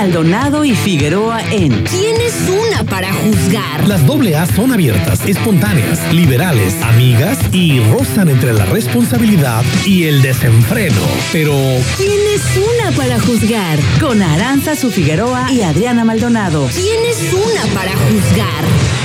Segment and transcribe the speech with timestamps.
[0.00, 3.86] Maldonado y Figueroa en ¿Quién es una para juzgar?
[3.86, 10.22] Las doble A son abiertas, espontáneas, liberales, amigas y rozan entre la responsabilidad y el
[10.22, 11.02] desenfreno.
[11.32, 11.52] Pero
[11.98, 13.78] ¿Quién es una para juzgar?
[14.00, 16.66] con Aranza Su Figueroa y Adriana Maldonado.
[16.72, 18.99] ¿Quién es una para juzgar?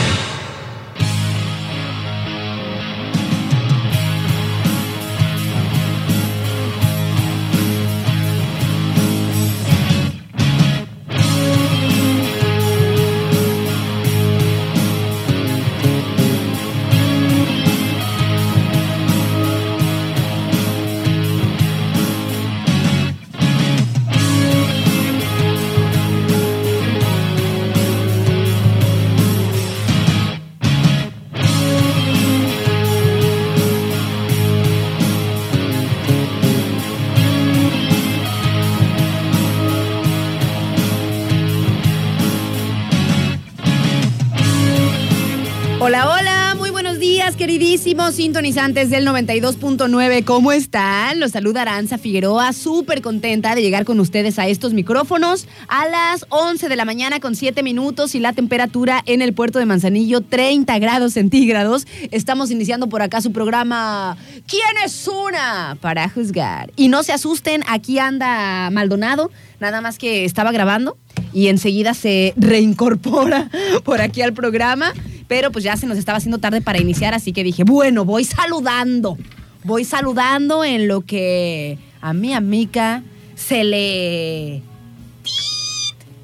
[47.85, 50.23] Queridísimos sintonizantes del 92.9.
[50.23, 51.19] ¿Cómo están?
[51.19, 56.25] Los saluda Aranza Figueroa, súper contenta de llegar con ustedes a estos micrófonos a las
[56.29, 60.21] 11 de la mañana con 7 minutos y la temperatura en el puerto de Manzanillo
[60.21, 61.85] 30 grados centígrados.
[62.09, 65.77] Estamos iniciando por acá su programa ¿Quién es una?
[65.79, 66.71] para juzgar.
[66.75, 70.97] Y no se asusten, aquí anda Maldonado, nada más que estaba grabando
[71.33, 73.51] y enseguida se reincorpora
[73.83, 74.93] por aquí al programa,
[75.27, 78.23] pero pues ya se nos estaba haciendo tarde para iniciar, así que dije, bueno, voy
[78.23, 79.17] saludando,
[79.63, 83.03] voy saludando en lo que a mi amiga
[83.35, 84.61] se le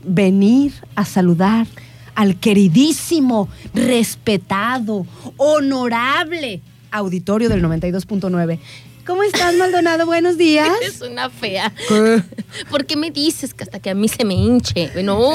[0.03, 1.67] venir a saludar
[2.15, 5.05] al queridísimo, respetado,
[5.37, 8.59] honorable auditorio del 92.9.
[9.05, 10.05] ¿Cómo estás, Maldonado?
[10.05, 10.69] Buenos días.
[10.81, 11.73] Es una fea.
[11.87, 12.21] ¿Qué?
[12.69, 14.91] ¿Por qué me dices que hasta que a mí se me hinche?
[15.03, 15.31] No,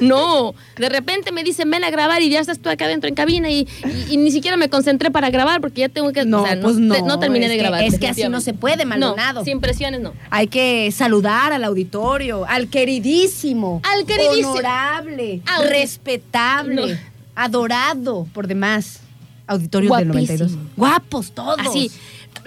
[0.00, 0.54] no.
[0.76, 3.50] De repente me dicen, ven a grabar y ya estás tú acá adentro en cabina
[3.50, 6.24] y, y- y ni siquiera me concentré para grabar porque ya tengo que...
[6.24, 6.94] No, o sea, pues no.
[6.94, 7.82] te- no terminé de que- grabar.
[7.84, 9.40] Es que así no se puede, Maldonado.
[9.40, 10.12] No, sin presiones no.
[10.30, 14.50] Hay que saludar al auditorio, al queridísimo, Al queridísimo.
[14.52, 16.98] honorable, Audi- respetable, No.
[17.36, 19.00] adorado por demás
[19.46, 20.38] auditorio del Guapísimo.
[20.48, 20.76] 92.
[20.76, 21.58] Guapos todos.
[21.60, 21.90] Así.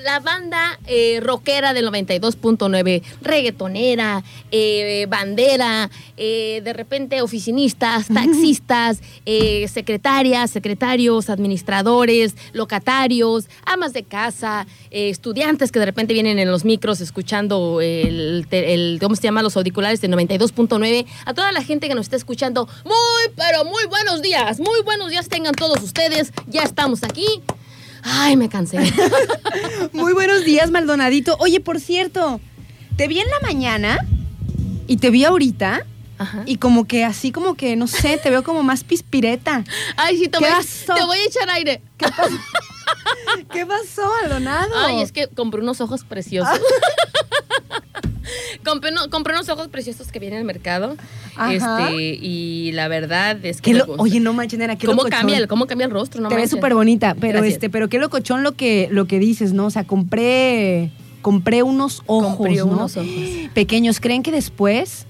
[0.03, 9.67] La banda eh, rockera del 92.9, reggaetonera, eh, bandera, eh, de repente oficinistas, taxistas, eh,
[9.67, 17.01] secretarias, secretarios, administradores, locatarios, amas de casa, estudiantes que de repente vienen en los micros
[17.01, 19.41] escuchando el, el- ¿cómo se llama?
[19.41, 21.05] Los auriculares del 92.9.
[21.25, 25.09] A toda la gente que nos está escuchando, muy, pero muy buenos días, muy buenos
[25.09, 26.31] días tengan todos ustedes.
[26.47, 27.25] Ya estamos aquí.
[28.03, 28.79] Ay, me cansé.
[29.93, 31.35] Muy buenos días, Maldonadito.
[31.39, 32.39] Oye, por cierto,
[32.95, 33.99] te vi en la mañana
[34.87, 35.85] y te vi ahorita
[36.17, 36.43] Ajá.
[36.45, 39.63] y como que así como que, no sé, te veo como más pispireta.
[39.95, 40.93] Ay, sí, te ¿Qué voy, pasó?
[40.95, 41.81] te voy a echar aire.
[43.51, 44.73] ¿Qué pasó, Maldonado?
[44.77, 46.59] Ay, es que compré unos ojos preciosos.
[48.65, 50.95] compré, uno- compré unos ojos preciosos que vienen al mercado.
[51.35, 51.51] Ajá.
[51.89, 53.73] Este, y la verdad es que.
[53.73, 55.19] Lo- oye, no manches, nena, qué ¿Cómo locochón.
[55.19, 56.21] cambia, el, ¿Cómo cambia el rostro?
[56.21, 56.51] No te ves manches.
[56.57, 57.53] súper bonita, pero Gracias.
[57.55, 59.65] este, pero qué locochón lo que, lo que dices, ¿no?
[59.67, 62.65] O sea, compré, compré unos ojos, Compré ¿no?
[62.67, 63.09] unos ojos.
[63.53, 65.05] Pequeños, ¿creen que después?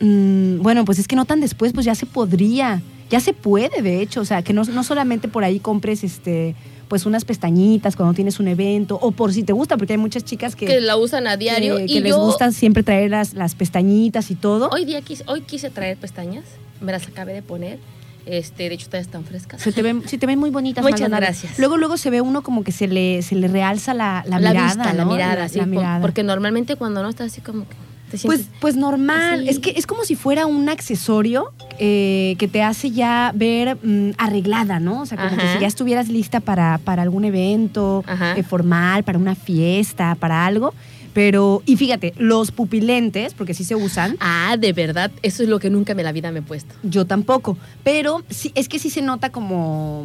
[0.00, 3.82] Mm, bueno, pues es que no tan después, pues ya se podría, ya se puede,
[3.82, 6.54] de hecho, o sea, que no, no solamente por ahí compres, este,
[6.90, 10.24] pues unas pestañitas cuando tienes un evento, o por si te gusta, porque hay muchas
[10.24, 11.76] chicas que, Que la usan a diario.
[11.76, 14.68] que- y que les yo gusta siempre traer las, las pestañitas y todo.
[14.70, 16.44] Hoy, día quise, hoy quise traer pestañas.
[16.80, 17.78] Me las acabé de poner.
[18.26, 19.62] Este, de hecho, todavía están frescas.
[19.62, 20.82] Se te ven, sí te ven muy bonitas.
[20.82, 21.22] Muchas Maldonado.
[21.22, 21.58] gracias.
[21.58, 24.66] Luego, luego se ve uno como que se le, se le realza la, la, mirada,
[24.66, 25.12] vista, la ¿no?
[25.12, 25.58] mirada, sí.
[25.60, 26.00] la por-.
[26.02, 27.76] Porque normalmente cuando no estás así como que
[28.24, 29.40] Pues, pues normal.
[29.40, 29.48] así.
[29.48, 34.12] Es que es como si fuera un accesorio eh, que te hace ya ver mm,
[34.18, 35.02] arreglada, ¿no?
[35.02, 38.04] O sea, como que si ya estuvieras lista para, para algún evento
[38.36, 40.74] eh, formal, para una fiesta, para algo.
[41.12, 45.58] Pero, y fíjate, los pupilentes, porque sí se usan, Ah, de verdad, eso es lo
[45.58, 46.74] que nunca en la vida me he puesto.
[46.82, 47.56] yo tampoco.
[47.82, 50.04] Pero sí, es que sí se nota como,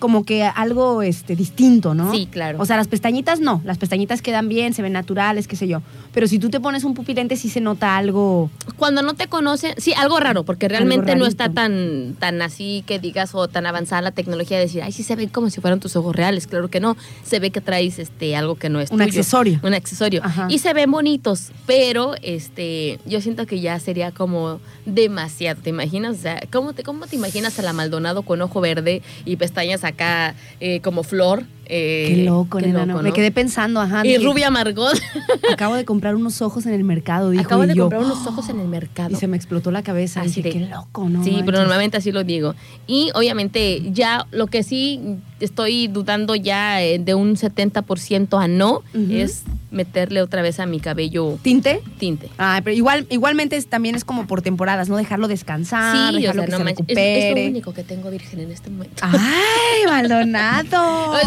[0.00, 2.12] como que algo este, distinto, ¿no?
[2.12, 2.58] Sí, claro.
[2.60, 5.82] O sea, las pestañitas no, las pestañitas quedan bien, se ven naturales, qué sé yo.
[6.12, 9.74] Pero si tú te pones un pupilente sí se nota algo Cuando no te conocen,
[9.76, 14.02] sí, algo raro, porque realmente no está tan, tan así que digas o tan avanzada
[14.02, 16.46] la tecnología de decir, ay, sí se ven como si fueran tus ojos reales.
[16.46, 16.96] Claro que no.
[17.22, 19.08] Se ve que traes este algo que no es un tuyo.
[19.08, 19.60] accesorio.
[19.62, 20.22] Un accesorio.
[20.24, 20.46] Ajá.
[20.50, 25.60] Y se ven bonitos, pero este, yo siento que ya sería como demasiado.
[25.60, 26.16] ¿Te imaginas?
[26.16, 29.84] O sea, ¿cómo te, cómo te imaginas a la Maldonado con ojo verde y pestañas
[29.90, 31.44] acá eh, como flor?
[31.72, 33.00] Eh, Qué loco, nena, no.
[33.00, 34.04] Me quedé pensando, ajá.
[34.04, 34.92] Y Rubia Margot.
[35.52, 37.44] Acabo de comprar unos ojos en el mercado, dijo.
[37.44, 39.10] Acabo de yo, comprar unos ojos en el mercado.
[39.12, 40.22] Y se me explotó la cabeza.
[40.22, 41.22] Así Dije, de- qué loco, ¿no?
[41.22, 42.54] Sí, pero normalmente así lo digo.
[42.88, 45.00] Y obviamente ya lo que sí
[45.38, 50.80] estoy dudando ya eh, de un 70% a no es meterle otra vez a mi
[50.80, 51.80] cabello ¿Tinte?
[51.98, 52.28] tinte.
[52.38, 54.96] Ah, pero igual, igualmente es- también es como por temporadas, ¿no?
[54.96, 57.28] Dejarlo descansar, sí, o dejarlo sea, que no se manches, es, recupere.
[57.38, 58.96] es lo único que tengo virgen en este momento.
[59.02, 61.12] ¡Ay, Maldonado!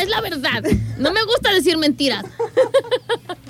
[0.00, 0.62] Es, la verdad.
[0.98, 2.24] No me gusta decir mentiras.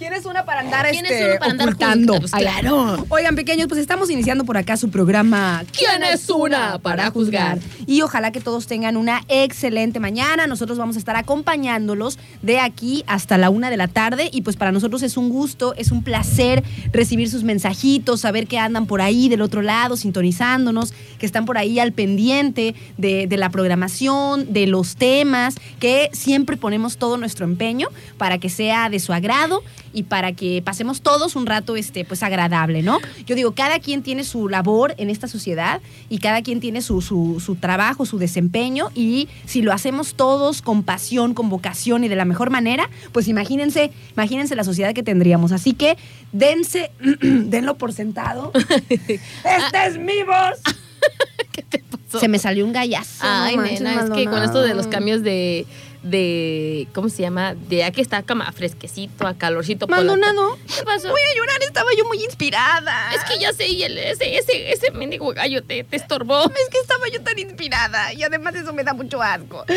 [0.00, 2.20] ¿Quién es una para andar, ¿Quién es este, uno para andar ocultando?
[2.20, 2.50] juzgando?
[2.62, 3.06] Claro.
[3.10, 7.58] Oigan, pequeños, pues estamos iniciando por acá su programa ¿Quién es una para juzgar?
[7.86, 10.46] Y ojalá que todos tengan una excelente mañana.
[10.46, 14.30] Nosotros vamos a estar acompañándolos de aquí hasta la una de la tarde.
[14.32, 18.58] Y pues para nosotros es un gusto, es un placer recibir sus mensajitos, saber que
[18.58, 23.36] andan por ahí del otro lado, sintonizándonos, que están por ahí al pendiente de, de
[23.36, 28.98] la programación, de los temas, que siempre ponemos todo nuestro empeño para que sea de
[28.98, 29.39] su agrado
[29.92, 32.98] y para que pasemos todos un rato este, pues agradable, ¿no?
[33.26, 37.00] Yo digo, cada quien tiene su labor en esta sociedad y cada quien tiene su,
[37.00, 42.08] su, su trabajo, su desempeño y si lo hacemos todos con pasión, con vocación y
[42.08, 45.52] de la mejor manera, pues imagínense, imagínense la sociedad que tendríamos.
[45.52, 45.96] Así que
[46.32, 46.90] dense,
[47.22, 48.52] denlo por sentado.
[48.88, 50.60] ¡Esta es mi voz!
[51.52, 52.20] ¿Qué te pasó?
[52.20, 53.24] Se me salió un gallazo.
[53.24, 55.66] no Ay, manches, nena, es que con esto de los cambios de,
[56.02, 57.54] de ¿cómo se llama?
[57.54, 59.86] De aquí está como a fresquecito, a calorcito.
[59.86, 61.08] Maldonado, ¿Qué pasó?
[61.10, 63.12] voy a llorar, estaba yo muy inspirada.
[63.14, 66.44] Es que ya sé, y el- ese, ese, ese mendigo gallo te, te estorbó.
[66.44, 69.64] Es que estaba yo tan inspirada y además eso me da mucho asco.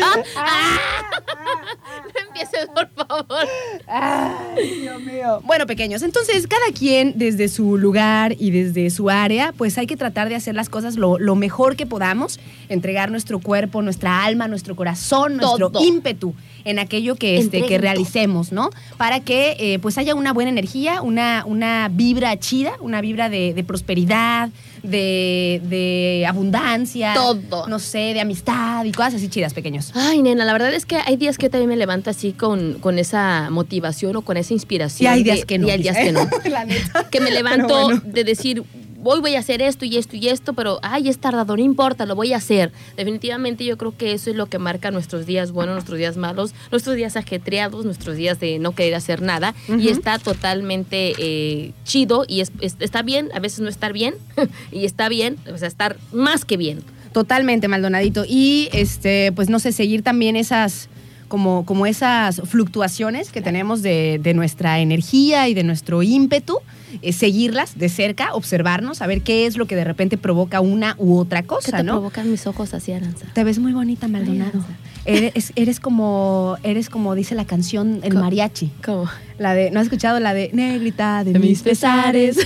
[2.14, 3.46] No empieces, por favor.
[3.86, 5.40] Ay, Dios mío.
[5.44, 9.96] Bueno, pequeños, entonces cada quien desde su lugar y desde su área, pues hay que
[9.96, 12.38] tratar de hacer las cosas lo, lo mejor que podamos,
[12.68, 15.80] entregar nuestro cuerpo, nuestra alma, nuestro corazón, nuestro Todo.
[16.14, 16.34] Ímpetu
[16.64, 18.70] en aquello que, este, que realicemos, ¿no?
[18.96, 23.52] Para que eh, pues haya una buena energía, una, una vibra chida, una vibra de,
[23.52, 24.48] de prosperidad,
[24.82, 27.12] de, de abundancia.
[27.14, 27.66] Todo.
[27.68, 29.92] No sé, de amistad y cosas así chidas, pequeños.
[29.94, 32.98] Ay, nena, la verdad es que hay días que también me levanto así con, con
[32.98, 35.12] esa motivación o con esa inspiración.
[35.12, 35.68] Y hay de- días que no.
[35.68, 36.26] Y hay días que no.
[36.50, 37.08] La neta.
[37.10, 38.02] que me levanto bueno.
[38.06, 38.62] de decir,
[39.04, 42.06] hoy voy a hacer esto y esto y esto, pero ay, es tardado, no importa,
[42.06, 42.72] lo voy a hacer.
[42.96, 46.54] Definitivamente yo creo que eso es lo que marca nuestros días buenos, nuestros días malos,
[46.70, 49.54] nuestros días ajetreados, nuestros días de no querer hacer nada.
[49.78, 54.14] Y está totalmente eh, chido y es- es- está bien, a veces no estar bien,
[54.72, 56.82] y está bien, o sea, estar más que bien.
[57.12, 58.24] Totalmente, Maldonadito.
[58.28, 60.88] Y este, pues no sé, seguir también esas,
[61.34, 66.60] como, como esas fluctuaciones que tenemos de, de nuestra energía y de nuestro ímpetu,
[67.02, 71.18] eh, seguirlas de cerca, observarnos, saber qué es lo que de repente provoca una u
[71.18, 71.94] otra ¿Qué cosa, te ¿no?
[71.94, 73.26] provocan mis ojos así, Aranza?
[73.34, 74.50] Te ves muy bonita, Maldonado.
[74.50, 74.68] Aranza.
[75.06, 78.70] Eres, eres como, eres como dice la canción El mariachi.
[78.84, 79.10] ¿Cómo?
[79.36, 82.38] La de, ¿no has escuchado la de Negrita de, De mis pesares?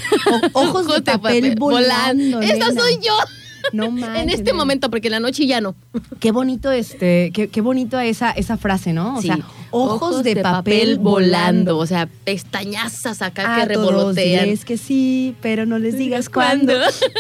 [0.54, 2.40] O- ojos de papel volando.
[2.40, 3.12] Esa soy yo.
[3.72, 4.56] No en manches, este nena.
[4.58, 5.74] momento, porque en la noche ya no.
[6.20, 9.16] Qué bonito este, qué, qué bonito esa, esa frase, ¿no?
[9.18, 9.28] O Sí.
[9.28, 9.38] sea,
[9.70, 11.76] ojos, de, papel, volando.
[11.78, 14.44] O sea, pestañazas acá A que revolotean.
[14.44, 16.72] diles que sí, pero no les digas cuándo.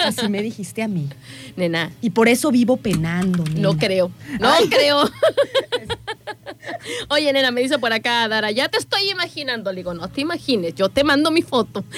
[0.04, 1.08] Así me dijiste a mí.
[1.56, 3.44] Nena, Y por eso vivo penando.
[3.54, 3.78] no nena.
[3.78, 4.10] creo.
[4.40, 5.10] No creo.
[7.08, 9.72] Oye, nena, me dice por acá, Dara, ya te estoy imaginando.
[9.72, 11.84] Le digo, no te imagines, yo te mando mi foto.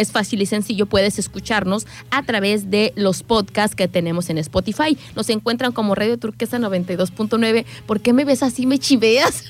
[0.00, 4.96] es fácil y sencillo, puedes escucharnos a través de los podcasts que tenemos en Spotify.
[5.14, 7.64] Nos encuentran como Radio Turquesa 92.9.
[7.86, 8.66] ¿Por qué me ves así?
[8.66, 9.44] ¿Me chiveas?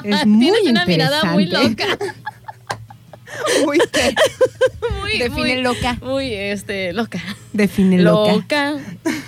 [0.04, 0.92] Es muy Tienes una interesante.
[0.92, 1.86] mirada muy loca.
[3.66, 4.14] Muy qué?
[5.02, 5.98] Muy, Define muy- loca.
[6.02, 7.20] Muy, este, loca.
[7.54, 8.32] Define loca.
[8.34, 8.74] Loca.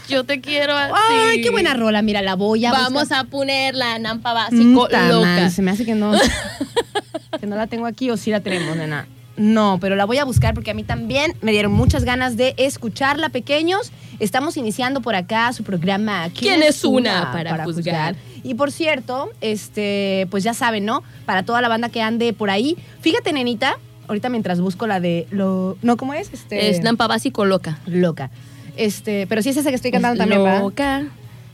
[0.08, 0.94] Yo te quiero así.
[0.96, 2.02] Ay, qué buena rola.
[2.02, 3.26] Mira, la voy a Vamos buscar.
[3.26, 5.50] a poner la nampa básico loca.
[5.50, 6.12] se me hace que no.
[7.40, 9.08] que no la tengo aquí o sí la tenemos, nena.
[9.38, 12.56] No, pero la voy a buscar porque a mí también me dieron muchas ganas de
[12.58, 13.92] escucharla, pequeños.
[14.20, 18.16] Estamos iniciando por acá su programa ¿Quién es una para juzgar?
[18.44, 21.04] Y por cierto, este, pues ya saben, ¿no?
[21.26, 22.78] Para toda la banda que ande por ahí.
[23.00, 23.78] Fíjate, nenita,
[24.10, 25.78] ahorita mientras busco la de lo.
[25.82, 26.34] No, ¿cómo es?
[26.34, 26.70] Este.
[26.70, 27.80] Es nampa básico loca.
[27.86, 28.30] loca.
[28.76, 30.64] Este, pero sí es esa que estoy cantando también, ¿verdad?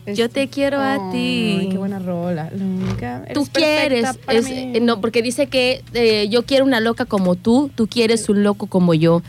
[0.06, 1.56] Yo te quiero a ti.
[1.60, 2.48] Ay, qué buena rola.
[2.54, 3.24] Loca.
[3.34, 7.34] Tú Eres quieres, es- eh, no, porque dice que eh, yo quiero una loca como
[7.34, 9.22] tú, tú quieres un loco como yo.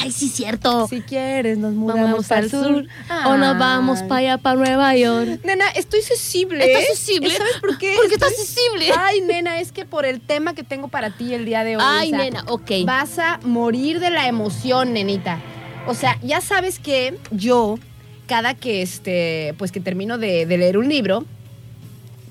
[0.00, 0.86] Ay, sí, cierto.
[0.88, 2.86] Si quieres, nos mudamos al sur,
[3.26, 5.40] o nos vamos para allá, para Nueva York.
[5.44, 6.64] Nena, estoy sensible.
[6.72, 7.30] ¿Estás sensible?
[7.30, 7.94] ¿Sabes por qué?
[7.96, 8.90] ¿Por qué estás Estoy- sensible?
[8.98, 11.82] Ay, nena, es que por el tema que tengo para ti el día de hoy.
[11.84, 12.70] Ay, o sea, nena, ok.
[12.84, 15.40] Vas a morir de la emoción, nenita.
[15.86, 17.78] O sea, ya sabes que yo,
[18.28, 21.24] cada que este, pues que termino de, de leer un libro,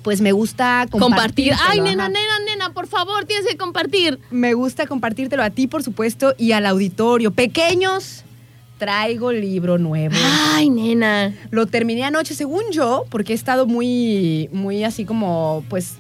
[0.04, 1.54] pues me gusta Compartir.
[1.68, 2.14] Ay, nena, ajá.
[2.14, 4.20] nena, nena, por favor, tienes que compartir.
[4.32, 7.32] Me gusta compartírtelo a ti, por supuesto, y al auditorio.
[7.32, 8.24] Pequeños,
[8.78, 10.16] traigo libro nuevo.
[10.54, 11.36] Ay, nena.
[11.52, 15.96] Lo terminé anoche, según yo, porque he estado muy, muy así como, pues,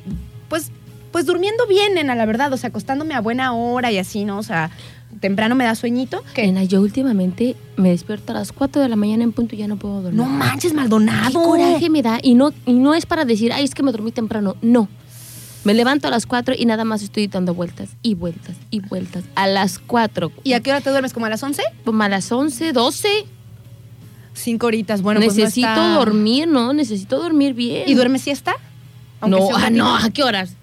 [0.47, 0.71] pues,
[1.11, 2.53] pues durmiendo bien, nena, la verdad.
[2.53, 4.37] O sea, acostándome a buena hora y así, ¿no?
[4.37, 4.71] O sea,
[5.19, 6.24] temprano me da sueñito.
[6.33, 6.43] ¿Qué?
[6.47, 9.67] Nena, yo últimamente me despierto a las 4 de la mañana en punto y ya
[9.67, 10.13] no puedo dormir.
[10.21, 11.41] No manches, Qué Maldonado.
[11.43, 12.19] coraje me da.
[12.21, 14.55] Y no, y no es para decir, ay, es que me dormí temprano.
[14.62, 14.88] No.
[15.63, 19.25] Me levanto a las 4 y nada más estoy dando vueltas y vueltas y vueltas.
[19.36, 20.31] A las 4.
[20.43, 21.12] ¿Y a qué hora te duermes?
[21.13, 21.62] ¿Como a las 11?
[21.83, 23.07] Como a las 11, 12.
[24.33, 25.01] Cinco horitas.
[25.01, 26.71] Bueno, pues no Necesito está- dormir, ¿no?
[26.74, 27.83] Necesito dormir bien.
[27.88, 28.55] ¿Y duermes siesta?
[29.19, 30.55] Aunque No, ah, no, ¿a qué horas?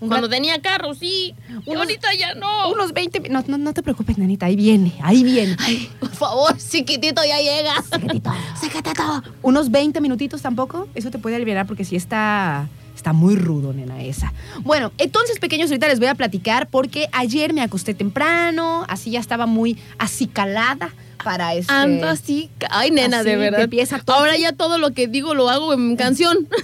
[0.00, 1.34] Un Cuando tenía carro, sí.
[1.66, 2.70] Unos- ahorita ya no.
[2.70, 3.18] Unos 20.
[3.20, 4.46] mi- No, no, no te preocupes, nenita.
[4.46, 5.56] Ahí viene, ahí viene.
[5.58, 7.84] Ay, por favor, chiquitito, ya llegas.
[8.60, 9.22] Sácate todo.
[9.42, 10.86] Unos 20 minutitos tampoco.
[10.94, 12.68] Eso te puede aliviar porque sí está.
[12.94, 14.32] Está muy rudo, nena, esa.
[14.62, 19.20] Bueno, entonces, pequeños, ahorita les voy a platicar porque ayer me acosté temprano, así ya
[19.20, 20.90] estaba muy acicalada
[21.22, 21.72] para este.
[21.72, 22.50] Ando así.
[22.70, 23.58] Ay, nena, así, de verdad.
[23.60, 24.12] de pies a tope.
[24.12, 26.48] Ahora ya todo lo que digo lo hago en canción.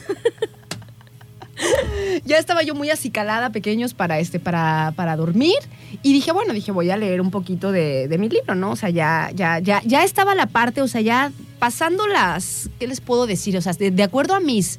[2.25, 5.57] Ya estaba yo muy acicalada, pequeños, para este, para, para dormir.
[6.03, 8.71] Y dije, bueno, dije, voy a leer un poquito de, de mi libro, ¿no?
[8.73, 12.71] O sea, ya, ya, ya, ya estaba la parte, o sea, ya pasando las.
[12.79, 13.57] ¿Qué les puedo decir?
[13.57, 14.79] O sea, de, de acuerdo a mis.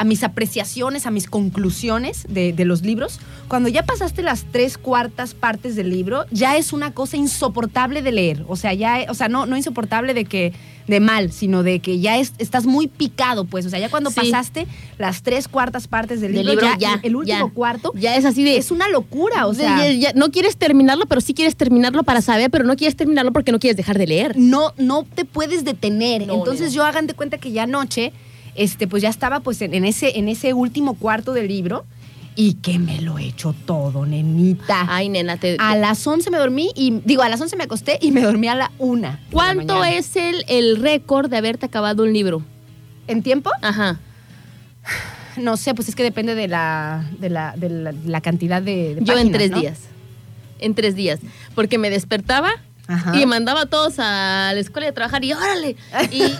[0.00, 4.78] A mis apreciaciones, a mis conclusiones de, de los libros, cuando ya pasaste las tres
[4.78, 8.44] cuartas partes del libro, ya es una cosa insoportable de leer.
[8.48, 10.54] O sea, ya, o sea, no, no insoportable de que
[10.86, 13.66] de mal, sino de que ya es- estás muy picado, pues.
[13.66, 14.16] O sea, ya cuando Sí.
[14.20, 14.66] pasaste
[14.96, 17.54] las tres cuartas partes del Del libro, ya, ya, el último ya.
[17.54, 18.56] cuarto Ya es así de.
[18.56, 19.46] es una locura.
[19.46, 22.74] O de- sea, ya- no quieres terminarlo, pero sí quieres terminarlo para saber, pero no
[22.74, 24.34] quieres terminarlo porque no quieres dejar de leer.
[24.38, 26.26] no, no te puedes detener.
[26.26, 28.12] No, Entonces yo hagan de cuenta que ya anoche,
[28.54, 31.84] este, pues ya estaba pues en, en ese, en ese último cuarto del libro
[32.36, 34.86] y que me lo he hecho todo, nenita.
[34.88, 35.56] Ay, nena, te.
[35.58, 38.48] a las 11 me dormí y, digo, a las 11 me acosté y me dormí
[38.48, 39.18] a la 1.
[39.30, 42.42] ¿Cuánto es el, el récord de haberte acabado un libro?
[43.08, 43.50] ¿En tiempo?
[43.62, 43.98] Ajá.
[45.36, 48.62] No sé, pues es que depende de la, de la, de la, de la cantidad
[48.62, 49.60] de, de Yo en tres ¿no?
[49.60, 49.80] días.
[50.60, 51.20] En tres días.
[51.54, 52.52] Porque me despertaba
[52.90, 53.16] Ajá.
[53.20, 55.76] y mandaba a todos a la escuela a trabajar y órale.
[56.10, 56.32] Y, y-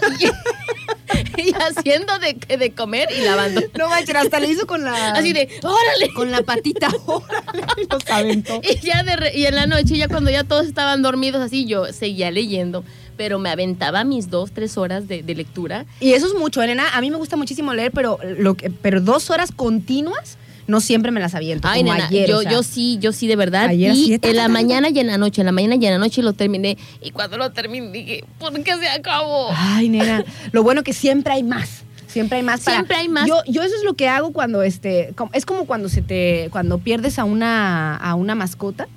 [1.37, 3.61] y haciendo de, de comer y lavando.
[3.79, 5.13] No manches, hasta le hizo con la...
[5.13, 6.13] Así de, órale.
[6.15, 6.89] Con la patita.
[7.07, 8.61] Órale, y los aventó.
[8.63, 11.67] Y ya de re- y en la noche, ya cuando ya todos estaban dormidos así,
[11.67, 12.85] yo seguía leyendo.
[13.17, 15.85] Pero me aventaba mis dos, tres horas de, de lectura.
[16.01, 16.89] Y eso es mucho, Elena.
[16.95, 21.11] A mí me gusta muchísimo leer, pero, lo que, pero dos horas continuas no siempre
[21.11, 21.69] me las aviento.
[21.69, 22.51] Ay, como nena, ayer, yo, o sea.
[22.53, 23.67] yo sí, yo sí, de verdad.
[23.69, 25.99] Ayer y en la mañana y en la noche, en la mañana y en la
[25.99, 26.77] noche lo terminé.
[27.01, 29.49] Y cuando lo terminé dije, ¿por qué se acabó?
[29.57, 30.25] Ay, nena.
[30.53, 31.85] Lo bueno que siempre hay más.
[32.07, 32.61] Siempre hay más.
[32.63, 33.27] para- Siempre hay más.
[33.29, 35.15] Yo, yo eso es lo que hago cuando este.
[35.33, 36.49] Es como cuando se te.
[36.51, 38.89] Cuando pierdes a una, a una mascota.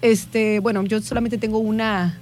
[0.00, 2.18] Este, bueno, yo solamente tengo una.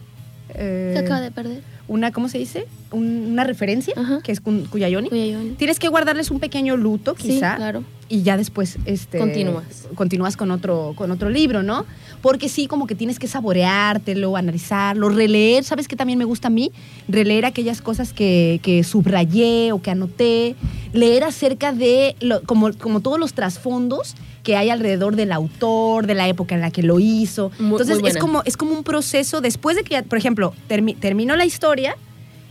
[0.55, 1.63] eh, Se acaba de perder.
[1.89, 2.67] Una, ¿cómo se dice?
[2.93, 4.21] Un- una referencia, Ajá.
[4.23, 5.09] que es Cuyayoni.
[5.09, 5.51] Cuyayoni.
[5.51, 7.57] Tienes que guardarles un pequeño luto, Sí, quizá.
[7.57, 7.83] claro.
[8.11, 9.87] Y ya después este Continúas.
[9.95, 11.87] continúas con otro con otro libro no
[12.21, 15.65] porque sí como que tienes que saboreártelo analizarlo releer.
[15.65, 16.71] Sabes que también me gusta a mí
[17.09, 20.55] releer aquellas cosas que, que subrayé o que anoté.
[20.93, 26.15] Leer acerca de lo- como como todos los trasfondos que hay alrededor del autor de
[26.15, 27.53] la época en la que lo hizo.
[27.59, 30.99] Muy- entonces muy es como es como un proceso después de que por ejemplo termi-
[30.99, 31.97] termino la historia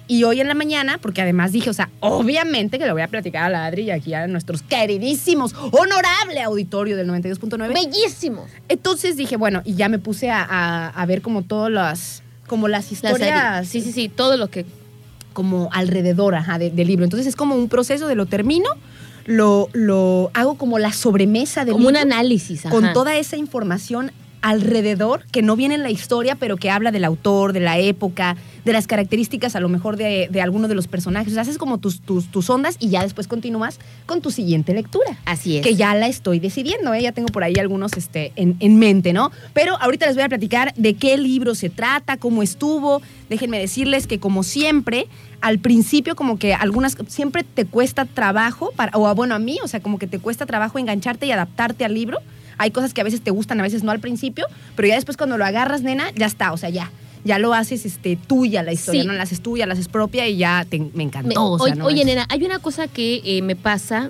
[0.09, 3.07] y hoy en la mañana, porque además dije, o sea, obviamente que le voy a
[3.07, 7.73] platicar a la Adri y aquí a nuestros queridísimos, honorable auditorio del 92.9.
[7.73, 8.45] Bellísimo.
[8.67, 12.67] Entonces dije, bueno, y ya me puse a, a- a ver como todas las, como
[12.67, 13.67] las La historias.
[13.67, 14.65] Sí, sí, sí, todo lo que...
[15.33, 17.05] como alrededor ajá, de- del libro.
[17.05, 18.67] Entonces es como un proceso de lo termino,
[19.25, 22.73] lo, lo hago como la sobremesa del Como un libro análisis, ajá.
[22.75, 27.03] con toda esa información alrededor que no viene en la historia, pero que habla del
[27.03, 30.87] autor, de la época, de las características a lo mejor de, de alguno de los
[30.87, 31.33] personajes.
[31.33, 34.73] O sea, haces como tus, tus, tus ondas y ya después continúas con tu siguiente
[34.73, 35.17] lectura.
[35.25, 35.63] Así es.
[35.63, 37.01] Que ya la estoy decidiendo, ¿eh?
[37.01, 39.31] ya tengo por ahí algunos este, en, en mente, ¿no?
[39.53, 43.01] Pero ahorita les voy a platicar de qué libro se trata, cómo estuvo.
[43.29, 45.07] Déjenme decirles que como siempre,
[45.41, 49.67] al principio como que algunas, siempre te cuesta trabajo, para, o bueno, a mí, o
[49.67, 52.19] sea, como que te cuesta trabajo engancharte y adaptarte al libro.
[52.59, 54.45] Hay cosas que a veces te gustan, a veces no al principio,
[54.75, 56.91] pero ya después cuando lo agarras, nena, ya está, o sea, ya.
[57.25, 59.07] Ya lo haces este, tuya la historia, Sí.
[59.07, 61.51] no la haces tuya, la haces propia y ya te- me Me- encantó.
[61.51, 64.09] o sea, oye, no oye, es- nena, hay una cosa que eh, me pasa.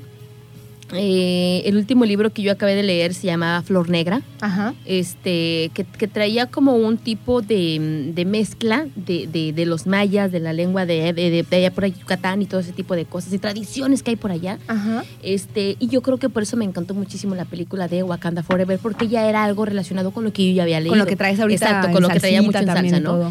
[0.93, 4.21] Eh, el último libro que yo acabé de leer se llamaba Flor Negra.
[4.41, 4.73] Ajá.
[4.85, 10.31] este, que, que traía como un tipo de, de mezcla de, de- de los mayas,
[10.31, 13.33] de la lengua de, de, allá por ahí, Yucatán y todo ese tipo de cosas
[13.33, 14.57] y tradiciones que hay por allá.
[14.67, 15.03] Ajá.
[15.21, 18.79] Este, y yo creo que por eso me encantó muchísimo la película de Wakanda Forever,
[18.79, 20.91] porque ya era algo relacionado con lo que yo ya había leído.
[20.91, 23.09] Con lo que traes ahorita Exacto, en con lo que traía mucho en salsa, ¿no?
[23.11, 23.29] todo.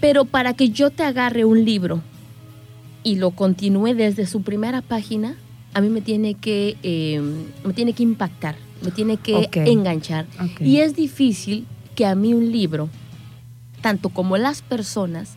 [0.00, 2.02] Pero para que yo te agarre un libro
[3.02, 5.36] y lo continúe desde su primera página,
[5.76, 7.20] a mí me tiene que, eh,
[7.62, 9.34] me tiene que impactar, me tiene que
[9.66, 10.24] enganchar.
[10.64, 12.88] Y es difícil que a mí un libro,
[13.82, 15.34] tanto como las personas,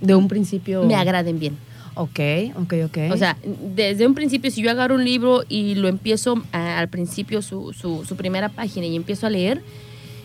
[0.00, 0.82] De un principio.
[0.84, 1.56] me agraden bien.
[1.94, 2.18] Ok,
[2.56, 2.98] ok, ok.
[3.12, 3.36] O sea,
[3.76, 7.72] desde un principio, si yo agarro un libro y lo empiezo a- al principio, su,
[7.72, 9.62] su- su primera página, y empiezo a leer,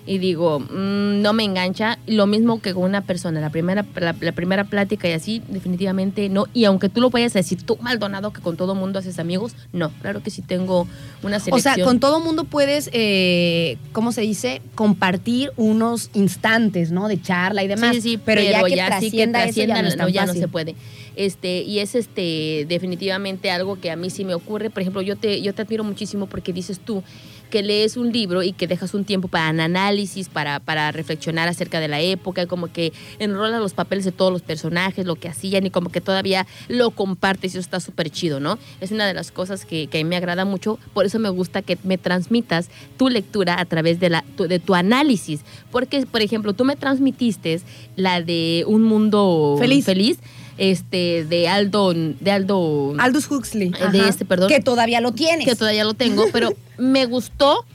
[0.06, 4.16] y digo, mm, no me engancha, lo mismo que con una persona, la primera, la,
[4.20, 6.46] la primera plática y así, definitivamente no.
[6.54, 9.56] Y aunque tú lo vayas a decir, tú Maldonado, que con todo mundo haces amigos,
[9.74, 10.88] no, claro que sí tengo
[11.24, 11.76] una o selección.
[11.76, 14.62] sea, con todo mundo puedes, eh, ¿cómo se dice?
[14.76, 17.08] Compartir unos instantes, ¿no?
[17.08, 17.96] De charla y demás.
[17.96, 20.48] Sí, sí, pero, ya que sí que trascienda eso ya no, tan ya no se
[20.48, 20.76] puede.
[21.16, 24.70] Este, y es este definitivamente algo que a mí sí me ocurre.
[24.70, 27.04] Por ejemplo, yo te, yo te admiro muchísimo porque dices tú
[27.50, 31.80] que lees un libro y que dejas un tiempo para análisis, para, para reflexionar acerca
[31.80, 35.66] de la época, como que enrolas los papeles de todos los personajes, lo que hacían,
[35.66, 38.58] y como que todavía lo compartes, y eso está súper chido, ¿no?
[38.82, 41.30] Es una de las cosas que, que a mí me agrada mucho, por eso me
[41.30, 45.42] gusta que me transmitas tu lectura a través de, la, tu, de tu análisis.
[45.72, 47.62] Porque, por ejemplo, tú me transmitiste
[47.96, 49.86] la de un mundo Feliz.
[49.86, 50.20] feliz
[50.58, 53.70] este, de Aldo, de Aldo, Aldous Huxley.
[53.70, 54.50] Eh, de ajá, este, perdón.
[54.50, 55.46] Que todavía lo tienes.
[55.46, 57.66] que todavía lo tengo, pero me gustó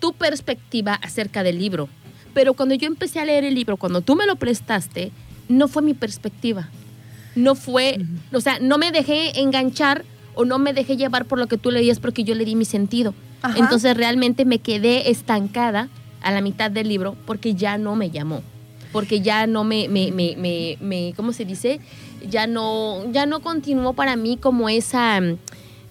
[0.00, 1.88] tu perspectiva acerca del libro.
[2.34, 5.12] Pero cuando yo empecé a leer el libro, cuando tú me lo prestaste,
[5.48, 6.68] no fue mi perspectiva.
[7.34, 8.00] No fue,
[8.32, 11.70] o sea, no me dejé enganchar o no me dejé llevar por lo que tú
[11.70, 13.14] leías porque yo le di mi sentido.
[13.42, 13.58] Ajá.
[13.58, 15.88] Entonces realmente me quedé estancada
[16.22, 18.42] a la mitad del libro porque ya no me llamó.
[18.92, 21.80] Porque ya no me, me, me, me, me- ¿cómo se dice?
[22.28, 25.18] Ya no, ya no continuó para mí como esa,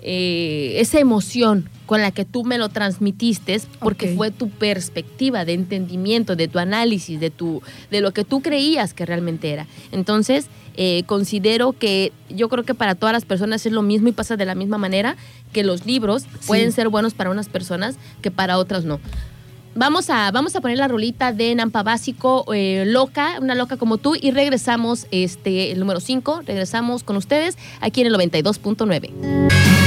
[0.01, 5.53] eh, esa emoción con la que tú me lo transmitiste, porque fue tu perspectiva de
[5.53, 9.67] entendimiento, de tu análisis, de, tu, de lo que tú creías que realmente era.
[9.91, 14.13] Entonces, eh, considero que yo creo que para todas las personas es lo mismo y
[14.13, 15.17] pasa de la misma manera
[15.51, 19.01] que los libros pueden ser buenos para unas personas que para otras no.
[19.73, 23.97] Vamos a, vamos a poner la rolita de Nampa Básico, eh, loca, una loca como
[23.97, 29.80] tú, y regresamos, este, el número 5, regresamos con ustedes aquí en el 92.9.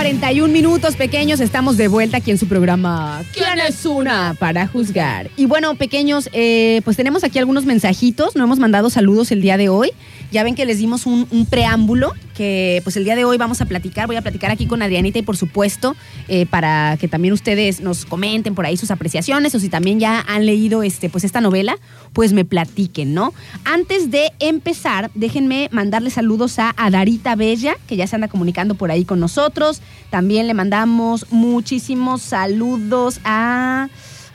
[0.00, 1.40] 41 minutos pequeños.
[1.40, 3.22] Estamos de vuelta aquí en su programa.
[3.34, 5.30] ¿Quién es una para juzgar?
[5.36, 8.34] Y bueno, pequeños, eh, pues tenemos aquí algunos mensajitos.
[8.34, 9.92] No hemos mandado saludos el día de hoy.
[10.30, 13.66] Ya ven que les dimos un, preámbulo que pues el día de hoy vamos a
[13.66, 14.06] platicar.
[14.06, 15.96] Voy a platicar aquí con Adrianita y por supuesto
[16.28, 20.20] eh, para que también ustedes nos comenten por ahí sus apreciaciones o si también ya
[20.20, 21.76] han leído este, pues esta novela,
[22.12, 23.34] pues me platiquen, ¿no?
[23.64, 28.90] Antes de empezar, déjenme mandarle saludos a Adarita Bella, que ya se anda comunicando por
[28.90, 29.82] ahí con nosotros.
[30.10, 33.88] También le mandamos muchísimos saludos a...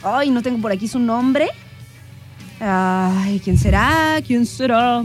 [0.03, 1.47] Ay, no tengo por aquí su nombre.
[2.59, 4.21] Ay, ¿quién será?
[4.25, 5.03] ¿Quién será?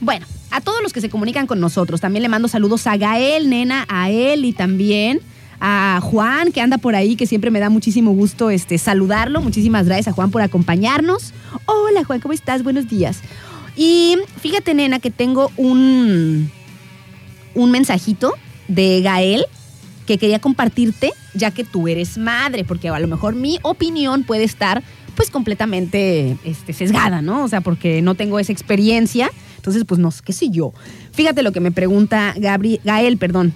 [0.00, 3.50] Bueno, a todos los que se comunican con nosotros, también le mando saludos a Gael,
[3.50, 5.20] nena, a él y también
[5.60, 9.42] a Juan, que anda por ahí, que siempre me da muchísimo gusto este, saludarlo.
[9.42, 11.34] Muchísimas gracias a Juan por acompañarnos.
[11.66, 12.62] Hola Juan, ¿cómo estás?
[12.62, 13.20] Buenos días.
[13.76, 16.50] Y fíjate, nena, que tengo un,
[17.54, 18.32] un mensajito
[18.68, 19.44] de Gael
[20.06, 24.44] que quería compartirte, ya que tú eres madre, porque a lo mejor mi opinión puede
[24.44, 24.82] estar
[25.14, 27.44] pues completamente este, sesgada, ¿no?
[27.44, 29.30] O sea, porque no tengo esa experiencia.
[29.60, 30.72] Entonces, pues no sé, qué sé yo.
[31.12, 33.52] Fíjate lo que me pregunta Gabri- Gael, perdón.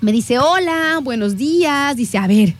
[0.00, 1.96] Me dice, hola, buenos días.
[1.96, 2.54] Dice, a ver,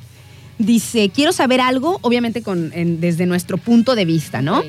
[0.59, 4.63] dice, quiero saber algo, obviamente con, en- desde nuestro punto de vista, ¿no?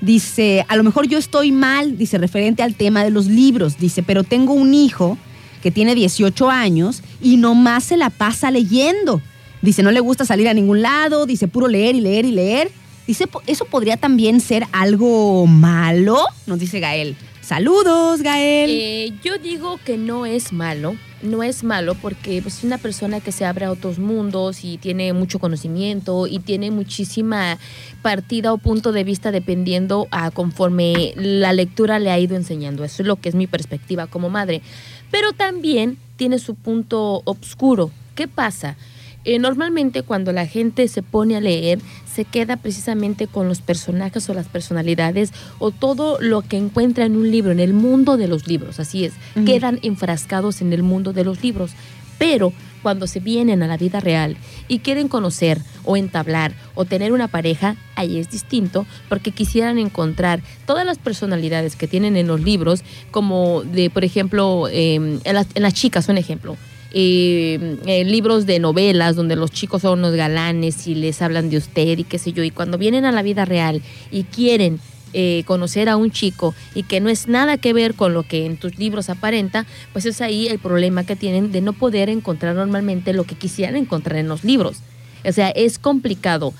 [0.00, 3.78] Dice, a lo mejor yo estoy mal, dice, referente al tema de los libros.
[3.78, 5.16] Dice, pero tengo un hijo
[5.62, 9.22] que tiene 18 años y nomás se la pasa leyendo.
[9.62, 12.72] Dice, no le gusta salir a ningún lado, dice, puro leer y leer y leer.
[13.06, 16.18] Dice, "Po- ¿eso podría también ser algo malo?
[16.46, 17.16] Nos dice Gael.
[17.40, 18.70] Saludos, Gael.
[18.70, 23.18] Eh, yo digo que no es malo, no es malo porque pues, es una persona
[23.20, 27.58] que se abre a otros mundos y tiene mucho conocimiento y tiene muchísima
[28.00, 32.84] partida o punto de vista dependiendo a conforme la lectura le ha ido enseñando.
[32.84, 34.62] Eso es lo que es mi perspectiva como madre.
[35.10, 37.90] Pero también tiene su punto oscuro.
[38.14, 38.76] ¿Qué pasa?
[39.24, 41.78] Eh, normalmente cuando la gente se pone a leer,
[42.12, 47.16] se queda precisamente con los personajes o las personalidades o todo lo que encuentra en
[47.16, 49.14] un libro, en el mundo de los libros, así es,
[49.46, 51.72] quedan enfrascados en el mundo de los libros.
[52.18, 54.36] Pero cuando se vienen a la vida real
[54.68, 60.40] y quieren conocer o entablar o tener una pareja, ahí es distinto porque quisieran encontrar
[60.66, 65.46] todas las personalidades que tienen en los libros, como de, por ejemplo, eh, en, las,
[65.54, 66.56] en las chicas, un ejemplo
[66.94, 71.56] eh, eh, libros de novelas donde los chicos son unos galanes y les hablan de
[71.58, 74.78] usted y qué sé yo, y cuando vienen a la vida real y quieren
[75.14, 78.46] eh, conocer a un chico y que no es nada que ver con lo que
[78.46, 82.54] en tus libros aparenta, pues es ahí el problema que tienen de no poder encontrar
[82.56, 84.78] normalmente lo que quisieran encontrar en los libros.
[85.24, 86.54] O sea, es complicado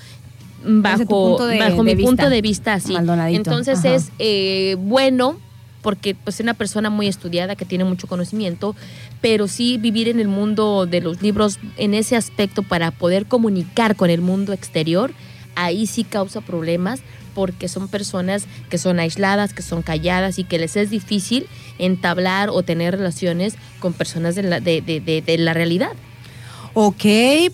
[0.65, 2.95] bajo, punto de- bajo de mi punto de vista así.
[3.37, 3.95] Entonces Ajá.
[3.95, 5.39] es eh, bueno
[5.83, 8.75] porque pues es una persona muy estudiada que tiene mucho conocimiento,
[9.21, 13.97] pero sí vivir en el mundo de los libros en ese aspecto para poder comunicar
[13.97, 15.13] con el mundo exterior,
[15.57, 17.01] ahí sí causa problemas
[17.35, 21.47] porque son personas que son aisladas, que son calladas y que les es difícil
[21.79, 25.93] entablar o tener relaciones con personas de la, de, de- de- de la realidad.
[26.75, 27.05] Ok,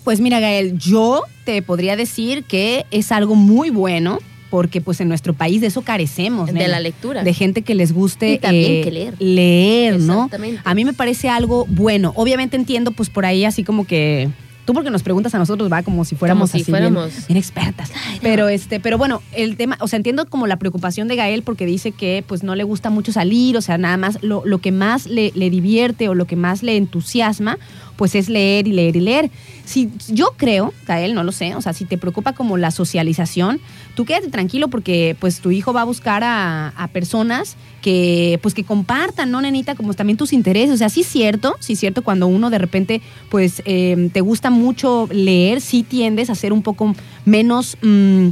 [0.03, 5.07] pues mira, Gael, yo te podría decir que es algo muy bueno porque pues en
[5.09, 6.47] nuestro país de eso carecemos.
[6.47, 6.67] De nena.
[6.67, 7.23] la lectura.
[7.23, 9.13] De gente que les guste Y también eh, que leer.
[9.19, 10.13] leer, ¿no?
[10.25, 10.61] Exactamente.
[10.63, 12.13] A mí me parece algo bueno.
[12.15, 14.29] Obviamente entiendo pues por ahí así como que
[14.65, 17.91] Tú porque nos preguntas a nosotros, va como si fuéramos si así fuéramos- bien, expertas.
[18.21, 21.65] Pero este, pero bueno, el tema, o sea, entiendo como la preocupación de Gael porque
[21.65, 24.71] dice que pues no le gusta mucho salir, o sea, nada más lo, lo que
[24.71, 27.57] más le, le divierte o lo que más le entusiasma,
[27.99, 29.29] pues es leer y leer y leer.
[29.65, 33.59] Si yo creo, Gael, no lo sé, o sea, si te preocupa como la socialización,
[33.93, 38.53] tú quédate tranquilo porque pues tu hijo va a buscar a, a personas que pues
[38.53, 39.75] que compartan, ¿no, nenita?
[39.75, 40.75] Como también tus intereses.
[40.75, 44.21] O sea, sí es cierto, sí es cierto, cuando uno de repente pues eh, te
[44.21, 48.29] gusta mucho leer, sí tiendes a ser un poco menos mm,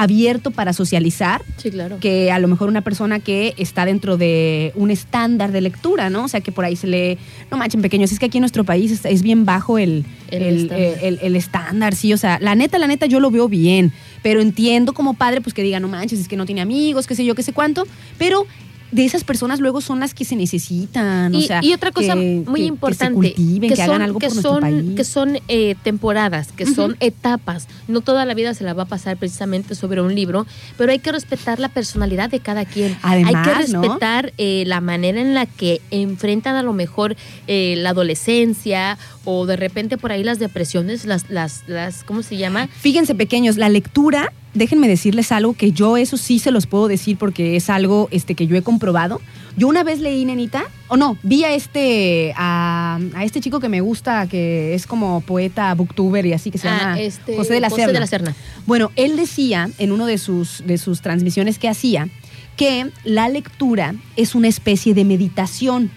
[0.00, 1.98] abierto para socializar Sí, claro.
[1.98, 6.24] que a lo mejor una persona que está dentro de un estándar de lectura, ¿no?
[6.24, 7.18] O sea, que por ahí se lee,
[7.50, 10.42] no manchen pequeños, es que aquí en nuestro país es, es bien bajo el, El
[10.42, 10.98] el, estándar.
[11.02, 14.40] el- el estándar, sí, o sea, la neta, la neta yo lo veo bien, pero
[14.40, 17.24] entiendo como padre pues que diga, no manches, es que no tiene amigos, qué sé
[17.24, 17.84] yo, qué sé cuánto,
[18.18, 18.46] pero
[18.90, 22.14] de esas personas luego son las que se necesitan, o Y, sea, y otra cosa
[22.14, 24.60] que- muy que- importante, que se cultiven, que, son, hagan algo que por nuestro son,
[24.60, 24.84] país.
[24.96, 27.68] que son eh, temporadas, que son etapas.
[27.86, 30.46] No toda la vida se la va a pasar precisamente sobre un libro,
[30.76, 32.96] pero hay que respetar la personalidad de cada quien.
[33.02, 33.82] Además, hay que ¿no?
[33.82, 39.46] respetar eh, la manera en la que enfrentan a lo mejor eh, la adolescencia o
[39.46, 42.68] de repente por ahí las depresiones, las, las, las, ¿cómo se llama?
[42.80, 47.16] Fíjense, pequeños, la lectura, déjenme decirles algo que yo eso sí se los puedo decir
[47.16, 49.20] porque es algo este, que yo he comprobado.
[49.56, 53.68] Yo una vez leí, nenita, o no, vi a este, a, a este chico que
[53.68, 57.54] me gusta, que es como poeta, booktuber y así, que se llama Ah, este, José
[57.54, 58.34] de la José de la Serna.
[58.66, 62.08] Bueno, él decía en uno de sus, de sus transmisiones que hacía
[62.56, 65.90] que la lectura es una especie de meditación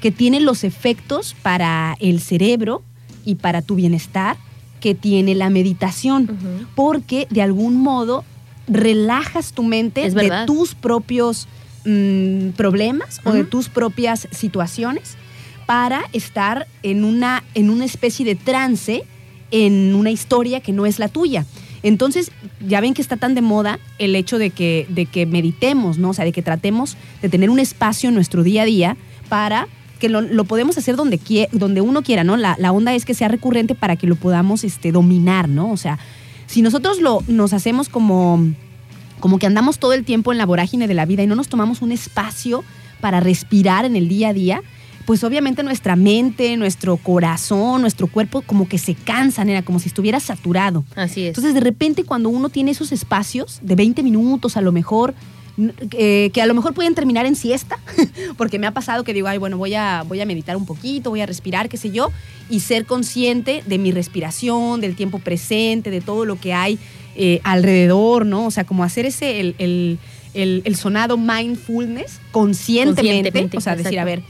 [0.00, 2.82] que tiene los efectos para el cerebro
[3.24, 4.36] y para tu bienestar
[4.80, 6.38] que tiene la meditación,
[6.74, 8.24] porque de algún modo
[8.66, 10.46] relajas tu mente Es de verdad.
[10.46, 11.48] tus propios
[11.84, 15.16] mm, problemas o de tus propias situaciones
[15.66, 19.04] para estar en una, en una especie de trance
[19.50, 21.46] en una historia que no es la tuya.
[21.82, 22.32] Entonces,
[22.66, 26.10] ya ven que está tan de moda el hecho de que, de que meditemos, ¿no?
[26.10, 28.96] O sea, de que tratemos de tener un espacio en nuestro día a día
[29.28, 32.36] para que lo, lo podemos hacer donde, quie- donde uno quiera, ¿no?
[32.36, 35.70] La, la onda es que sea recurrente para que lo podamos este, dominar, ¿no?
[35.70, 35.98] O sea,
[36.46, 38.40] si nosotros lo, nos hacemos como,
[39.20, 41.48] como que andamos todo el tiempo en la vorágine de la vida y no nos
[41.48, 42.64] tomamos un espacio
[43.00, 44.62] para respirar en el día a día,
[45.06, 49.88] pues obviamente nuestra mente, nuestro corazón, nuestro cuerpo como que se cansan, era como si
[49.88, 50.84] estuviera saturado.
[50.96, 51.28] Así es.
[51.28, 55.14] Entonces, de repente, cuando uno tiene esos espacios de 20 minutos, a lo mejor,
[55.92, 57.78] eh, que a lo mejor pueden terminar en siesta,
[58.36, 61.10] porque me ha pasado que digo, ay, bueno, voy a, voy a meditar un poquito,
[61.10, 62.10] voy a respirar, qué sé yo,
[62.48, 66.78] y ser consciente de mi respiración, del tiempo presente, de todo lo que hay
[67.16, 68.46] eh, alrededor, ¿no?
[68.46, 69.98] O sea, como hacer ese, el, el-
[70.34, 74.02] el- el sonado mindfulness conscientemente, Conscientemente, o sea, decir, exacto.
[74.02, 74.22] a ver,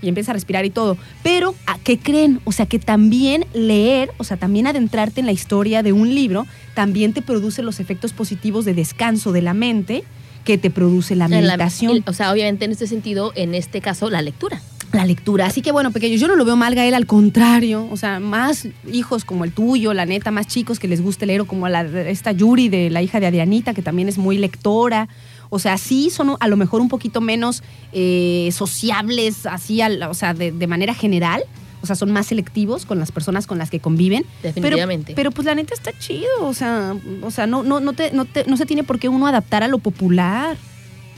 [0.00, 0.96] y empieza a respirar y todo.
[1.22, 2.40] Pero, ¿a qué creen?
[2.44, 6.46] O sea, que también leer, o sea, también adentrarte en la historia de un libro,
[6.74, 10.04] también te produce los efectos positivos de descanso de la mente
[10.44, 12.02] que te produce la meditación.
[12.06, 14.60] o sea, obviamente en este sentido, en este caso, la lectura.
[14.92, 15.46] la lectura.
[15.46, 17.88] Así que bueno, pequeños, yo no lo veo mal, Gael, al contrario.
[17.90, 21.40] O sea, más hijos como el tuyo, la neta, más chicos que les guste leer,
[21.40, 25.08] o como la, esta Yuri de la hija de Adrianita, que también es muy lectora.
[25.48, 30.14] O sea, sí son a lo mejor un poquito menos eh, sociables, así, al- o
[30.14, 31.42] sea, de, de manera general.
[31.82, 34.24] O sea, son más selectivos con las personas con las que conviven.
[34.40, 35.12] Pero- Definitivamente.
[35.14, 36.28] Pero, pues la neta está chido.
[36.42, 39.08] O sea, o sea no, no, no, te, no, te- no se tiene por qué
[39.08, 40.56] uno adaptar a lo popular.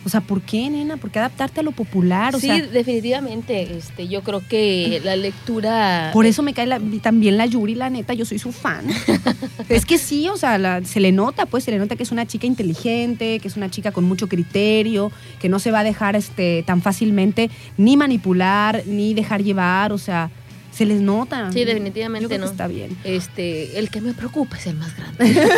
[0.07, 0.99] O sea, ¿por qué, nena?
[0.99, 2.35] ¿Por qué adaptarte a lo popular?
[2.35, 3.63] O sí, sea, definitivamente.
[3.75, 6.11] Este, yo creo que la lectura.
[6.13, 8.85] Por eso me cae la- también la Yuri, la neta, yo soy su fan.
[9.71, 12.13] es que sí, o sea, la- se le nota, pues, se le nota que es
[12.13, 15.85] una chica inteligente, que es una chica con mucho criterio, que no se va a
[15.85, 17.49] dejar este, tan fácilmente
[17.79, 20.31] ni manipular, ni dejar llevar, o sea,
[20.75, 21.53] se les nota.
[21.53, 22.51] Sí, definitivamente Yo creo que no.
[22.51, 22.97] está bien.
[23.05, 25.25] Este, el que me preocupa es el más grande.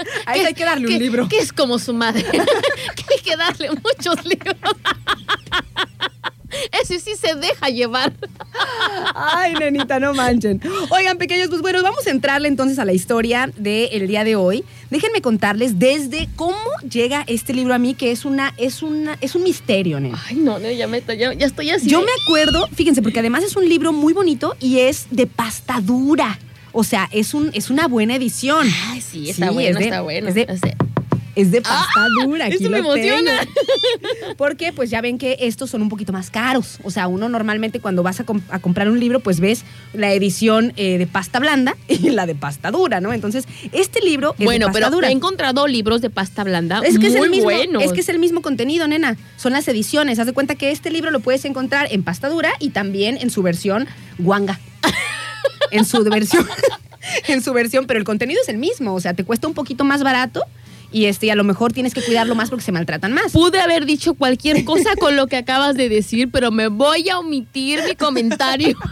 [0.26, 1.28] A ese hay que darle un libro.
[1.28, 2.24] Que es como su madre.
[2.30, 4.54] que hay que darle muchos libros.
[6.82, 8.12] Ese sí se deja llevar.
[9.14, 10.60] Ay, nenita, no manchen.
[10.90, 14.64] Oigan, pequeños, pues bueno, vamos a entrarle entonces a la historia del día de hoy.
[14.90, 16.56] Déjenme contarles desde cómo
[16.88, 20.22] llega este libro a mí, que es una, es una, es un misterio, nena.
[20.28, 21.88] Ay, no, no, ya, me, ya, ya estoy así.
[21.88, 25.80] Yo me acuerdo, fíjense, porque además es un libro muy bonito y es de pasta
[25.80, 26.38] dura.
[26.72, 28.66] O sea, es, un, es una buena edición.
[28.88, 30.28] Ay, sí, está Sí, bueno, es de- está bueno.
[30.28, 30.76] es de-
[31.36, 32.46] Es de pasta dura.
[32.46, 33.06] Aquí eso me lo tengo.
[33.08, 33.40] emociona.
[34.36, 36.78] Porque pues ya ven que estos son un poquito más caros.
[36.82, 40.12] O sea, uno normalmente cuando vas a, com- a comprar un libro, pues ves la
[40.12, 43.12] edición eh, de pasta blanda y la de pasta dura, ¿no?
[43.12, 45.08] Entonces, este libro es bueno, de pasta pero dura.
[45.08, 47.82] he encontrado libros de pasta blanda Es que, es el mismo, buenos.
[47.82, 49.16] es que es el mismo contenido, nena.
[49.36, 50.18] Son las ediciones.
[50.18, 53.30] Haz de cuenta que este libro lo puedes encontrar en pasta dura y también en
[53.30, 53.86] su versión
[54.18, 54.58] guanga.
[55.70, 56.46] en su versión.
[57.28, 59.84] en su versión, pero el contenido es el mismo, o sea, te cuesta un poquito
[59.84, 60.42] más barato
[60.92, 63.32] y este y a lo mejor tienes que cuidarlo más porque se maltratan más.
[63.32, 67.18] Pude haber dicho cualquier cosa con lo que acabas de decir, pero me voy a
[67.18, 68.76] omitir mi comentario.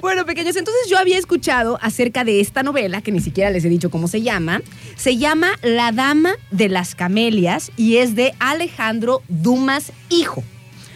[0.00, 3.68] Bueno, pequeños, entonces yo había escuchado acerca de esta novela, que ni siquiera les he
[3.68, 4.60] dicho cómo se llama.
[4.96, 10.42] Se llama La Dama de las Camelias y es de Alejandro Dumas Hijo,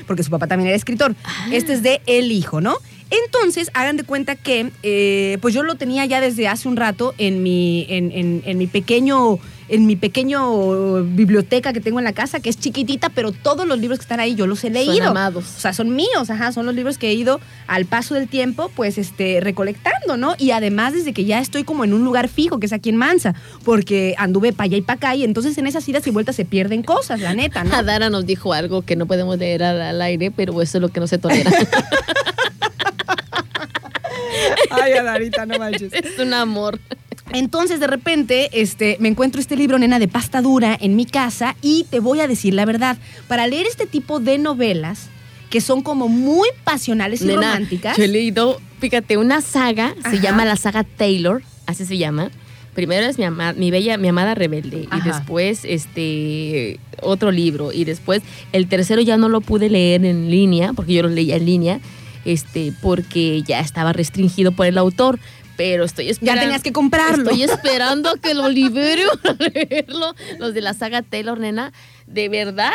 [0.07, 1.15] porque su papá también era escritor.
[1.53, 2.77] Este es de El Hijo, ¿no?
[3.11, 7.15] Entonces, hagan de cuenta que, eh, pues yo lo tenía ya desde hace un rato
[7.19, 9.39] en mi, en, en- en mi pequeño,
[9.69, 13.79] en mi pequeño biblioteca que tengo en la casa, que es chiquitita, pero todos los
[13.79, 15.09] libros que están ahí yo los he leído.
[15.11, 15.45] amados.
[15.57, 18.71] O sea, son míos, ajá, son los libros que he ido al paso del tiempo,
[18.75, 20.35] pues, este, recolectando, ¿no?
[20.39, 22.97] Y además desde que ya estoy como en un lugar fijo, que es aquí en
[22.97, 26.37] Mansa, porque anduve para allá y para acá, y entonces en esas idas y vueltas
[26.37, 27.75] se pierden cosas, la neta, ¿no?
[27.77, 30.89] Adara nos dijo algo que no podemos leer al, al aire, pero eso es lo
[30.89, 31.51] que no se tolera.
[34.71, 35.93] Ay, Adarita, no manches.
[35.93, 36.79] es un amor.
[37.33, 41.57] Entonces, de repente, este, me encuentro este libro, nena, de pasta dura en mi casa
[41.63, 42.97] y te voy a decir la verdad.
[43.29, 45.09] Para leer este tipo de novelas,
[45.51, 47.97] que son como muy pasionales y Nena, románticas.
[47.97, 50.11] Yo he leído, fíjate, una saga, Ajá.
[50.11, 52.31] se llama la saga Taylor, así se llama.
[52.75, 54.99] Primero es mi, ama- mi bella, mi amada rebelde, Ajá.
[55.07, 60.31] y después este otro libro, y después el tercero ya no lo pude leer en
[60.31, 61.81] línea, porque yo lo leía en línea,
[62.25, 65.19] este, porque ya estaba restringido por el autor.
[65.57, 66.43] Pero estoy Ya esperando.
[66.43, 67.31] tenías que comprarlo.
[67.31, 70.15] Estoy esperando a que lo libere para leerlo.
[70.41, 71.73] Los de la saga Taylor, nena,
[72.09, 72.73] de verdad,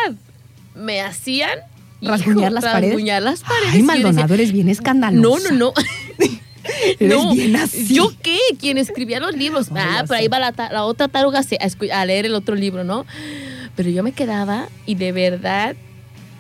[0.76, 1.60] me hacían
[2.02, 2.92] Rasguñar las paredes.
[2.94, 3.74] rasguñar las paredes.
[3.74, 5.52] Ay, Maldonado, eres bien no, escandalosa.
[5.52, 5.74] no, no.
[7.00, 7.94] Eres no, bien así.
[7.96, 8.38] ¿Yo qué?
[8.60, 9.68] ¿Quién escribía los libros?
[9.72, 10.16] Ah, ya pero sé.
[10.16, 13.06] ahí va la, otra taruga a, a leer el otro libro, ¿no?
[13.76, 15.76] Pero yo me quedaba y de verdad,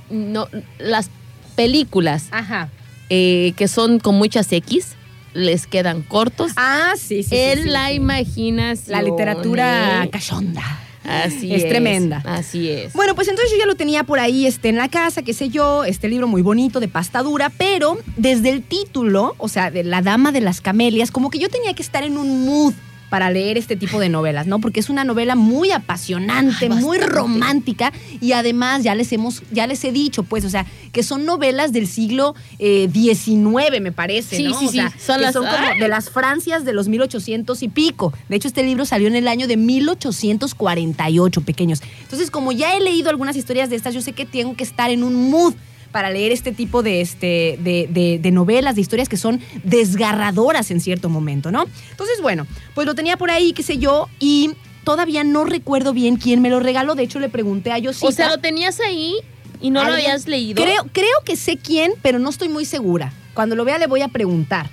[0.09, 1.09] no, las
[1.55, 2.69] películas Ajá.
[3.09, 4.95] Eh, que son con muchas X
[5.33, 6.51] les quedan cortos.
[6.55, 7.35] Ah, sí, sí.
[7.35, 7.93] en sí, la sí.
[7.95, 8.91] imaginación.
[8.91, 10.61] La literatura cachonda.
[11.03, 11.69] Así Es es.
[11.69, 12.21] tremenda.
[12.25, 12.93] Así es.
[12.93, 15.49] Bueno, pues entonces yo ya lo tenía por ahí este, en la casa, qué sé
[15.49, 19.83] yo, este libro muy bonito de pasta dura, pero desde el título, o sea, de
[19.83, 22.73] La Dama de las Camelias, como que yo tenía que estar en un mood
[23.09, 24.59] para leer este tipo de novelas, ¿no?
[24.59, 27.91] Porque es una novela muy apasionante, Ay, muy romántica
[28.21, 31.71] y además ya les hemos, ya les he dicho, pues, o sea, que son novelas
[31.73, 34.59] del siglo eh, XIX, me parece, Sí, ¿no?
[34.59, 37.61] sí, O sea, sí, son que las- son como de las Francias de los 1800
[37.63, 38.13] y pico.
[38.29, 41.81] De hecho, este libro salió en el año de 1848, pequeños.
[42.03, 44.89] Entonces, como ya he leído algunas historias de estas, yo sé que tengo que estar
[44.91, 45.53] en un mood
[45.91, 50.71] para leer este tipo de, este, de, de- de novelas, de historias que son desgarradoras
[50.71, 51.65] en cierto momento, ¿no?
[51.91, 54.51] Entonces, bueno, pues lo tenía por ahí, qué sé yo, y
[54.83, 56.95] todavía no recuerdo bien quién me lo regaló.
[56.95, 58.07] De hecho, le pregunté a Yosita.
[58.07, 59.15] o sea, lo tenías ahí
[59.61, 60.61] y no lo habías leído.
[60.63, 63.13] Creo, creo que sé quién, pero no estoy muy segura.
[63.33, 64.69] Cuando lo vea le voy a preguntar.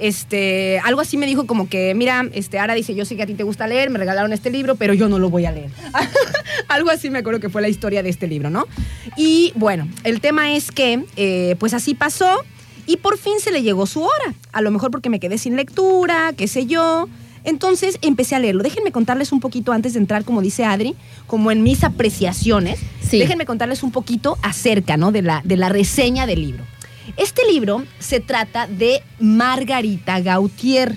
[0.00, 3.26] Este, algo así me dijo como que, mira, este, Ara dice, yo sé que a
[3.26, 5.70] ti te gusta leer, me regalaron este libro, pero yo no lo voy a leer.
[6.68, 8.66] algo así me acuerdo que fue la historia de este libro, ¿no?
[9.16, 12.44] Y bueno, el tema es que, eh, pues así pasó
[12.86, 14.34] y por fin se le llegó su hora.
[14.52, 17.08] A lo mejor porque me quedé sin lectura, qué sé yo.
[17.44, 18.62] Entonces empecé a leerlo.
[18.62, 20.94] Déjenme contarles un poquito antes de entrar, como dice Adri,
[21.26, 22.80] como en mis apreciaciones.
[23.00, 23.18] Sí.
[23.18, 25.12] Déjenme contarles un poquito acerca ¿no?
[25.12, 26.64] de, la, de la reseña del libro.
[27.20, 30.96] Este libro se trata de Margarita Gautier.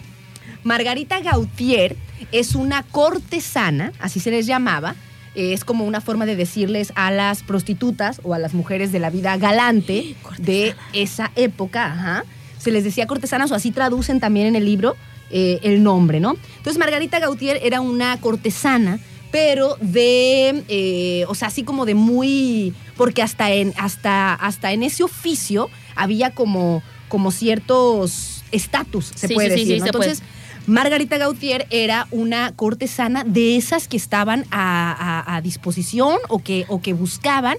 [0.64, 1.98] Margarita Gautier
[2.32, 4.96] es una cortesana, así se les llamaba.
[5.36, 9.00] eh, Es como una forma de decirles a las prostitutas o a las mujeres de
[9.00, 11.88] la vida galante de esa época.
[11.88, 12.24] ajá.
[12.58, 14.96] Se les decía cortesanas o así traducen también en el libro
[15.30, 16.38] eh, el nombre, ¿no?
[16.56, 18.98] Entonces Margarita Gautier era una cortesana
[19.30, 24.84] pero de, eh, o sea, así como de muy, porque hasta en, hasta, hasta en
[24.84, 29.92] ese oficio había como, como ciertos estatus, se Sí, puede sí, decir, sí, ¿no?
[29.92, 30.12] puede.
[30.12, 30.24] Entonces,
[30.66, 36.66] Margarita Gautier era una cortesana de esas que estaban a, a- a disposición o que,
[36.70, 37.58] o que buscaban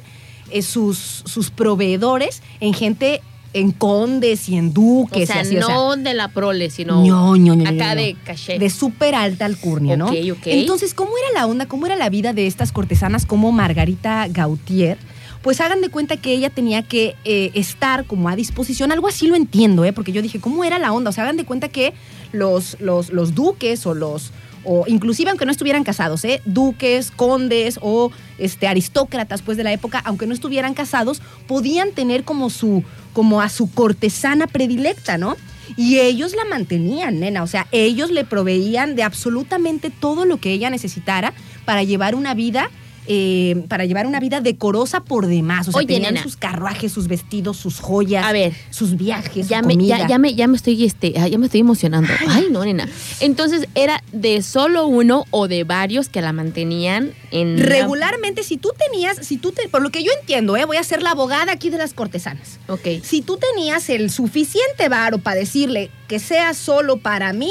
[0.50, 3.20] eh, sus, sus proveedores en gente,
[3.52, 5.26] en condes y en o duques.
[5.28, 8.58] sea, y así, o sea, no de la prole, sino ño, ño, acá de caché.
[8.58, 10.06] De súper alta alcurnia, ¿no?
[10.06, 10.46] Ok, ok.
[10.46, 11.66] Entonces, ¿cómo era la onda?
[11.66, 14.96] ¿Cómo era la vida de estas cortesanas como Margarita Gautier?
[15.44, 19.26] Pues hagan de cuenta que ella tenía que eh, estar como a disposición, algo así
[19.26, 19.92] lo entiendo, ¿eh?
[19.92, 21.10] porque yo dije, ¿cómo era la onda?
[21.10, 21.92] O sea, hagan de cuenta que
[22.32, 24.32] los, los, los duques o los,
[24.64, 26.40] o inclusive aunque no estuvieran casados, ¿eh?
[26.46, 32.24] duques, condes o este, aristócratas pues de la época, aunque no estuvieran casados, podían tener
[32.24, 35.36] como su, como a su cortesana predilecta, ¿no?
[35.76, 40.52] Y ellos la mantenían, nena, o sea, ellos le proveían de absolutamente todo lo que
[40.52, 41.34] ella necesitara
[41.66, 42.70] para llevar una vida
[43.06, 45.68] eh, para llevar una vida decorosa por demás.
[45.68, 46.22] O sea, Oye, tenían nena.
[46.22, 48.54] sus carruajes, sus vestidos, sus joyas, A ver.
[48.70, 49.98] sus viajes, Ya su me, comida.
[49.98, 52.12] ya, ya me, ya me estoy, este, ah, ya me estoy emocionando.
[52.28, 52.88] Ay, no, nena.
[53.20, 58.56] Entonces, ¿era de solo uno o de varios que la mantenían en la- Regularmente, si
[58.56, 60.64] tú tenías, si tú te, por lo que yo entiendo, ¿eh?
[60.64, 62.58] voy a ser la abogada aquí de las cortesanas.
[62.68, 62.86] Ok.
[63.02, 67.50] Si tú tenías el suficiente varo para decirle que sea solo para mí,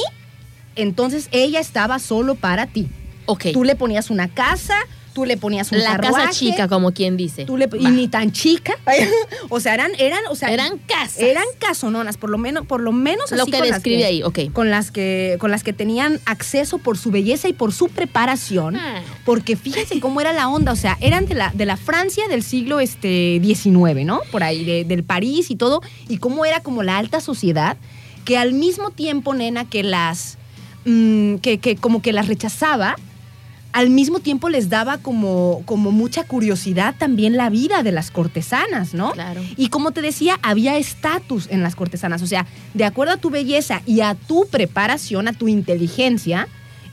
[0.76, 2.88] entonces ella estaba solo para ti.
[3.26, 3.48] Ok.
[3.54, 4.76] Tú le ponías una casa,
[5.14, 7.45] tú le ponías un la casa chica, como quien dice.
[7.45, 8.74] tú le- y ni tan chica.
[9.49, 11.20] o sea, eran, eran, o sea, Eran casas.
[11.20, 14.24] eran casononas, por lo menos, por lo menos Lo así que con las describe ahí,
[14.24, 14.39] ok.
[14.51, 18.76] Con las que, con las que tenían acceso por su belleza y por su preparación.
[18.76, 19.01] Ah.
[19.26, 22.43] Porque fíjense cómo era la onda, o sea, eran de la, de la Francia del
[22.43, 24.22] siglo este, XIX, ¿no?
[24.32, 27.78] Por ahí, de- del París y todo, y cómo era como la alta sociedad,
[28.26, 30.38] que al mismo tiempo, nena, que las,
[30.86, 32.95] mm, que, que como que las rechazaba,
[33.74, 38.93] al mismo tiempo les daba como, como mucha curiosidad también la vida de las cortesanas,
[38.93, 39.11] ¿no?
[39.11, 39.41] Claro.
[39.57, 43.30] Y como te decía, había estatus en las cortesanas, o sea, de acuerdo a tu
[43.32, 46.47] belleza y a tu preparación, a tu inteligencia,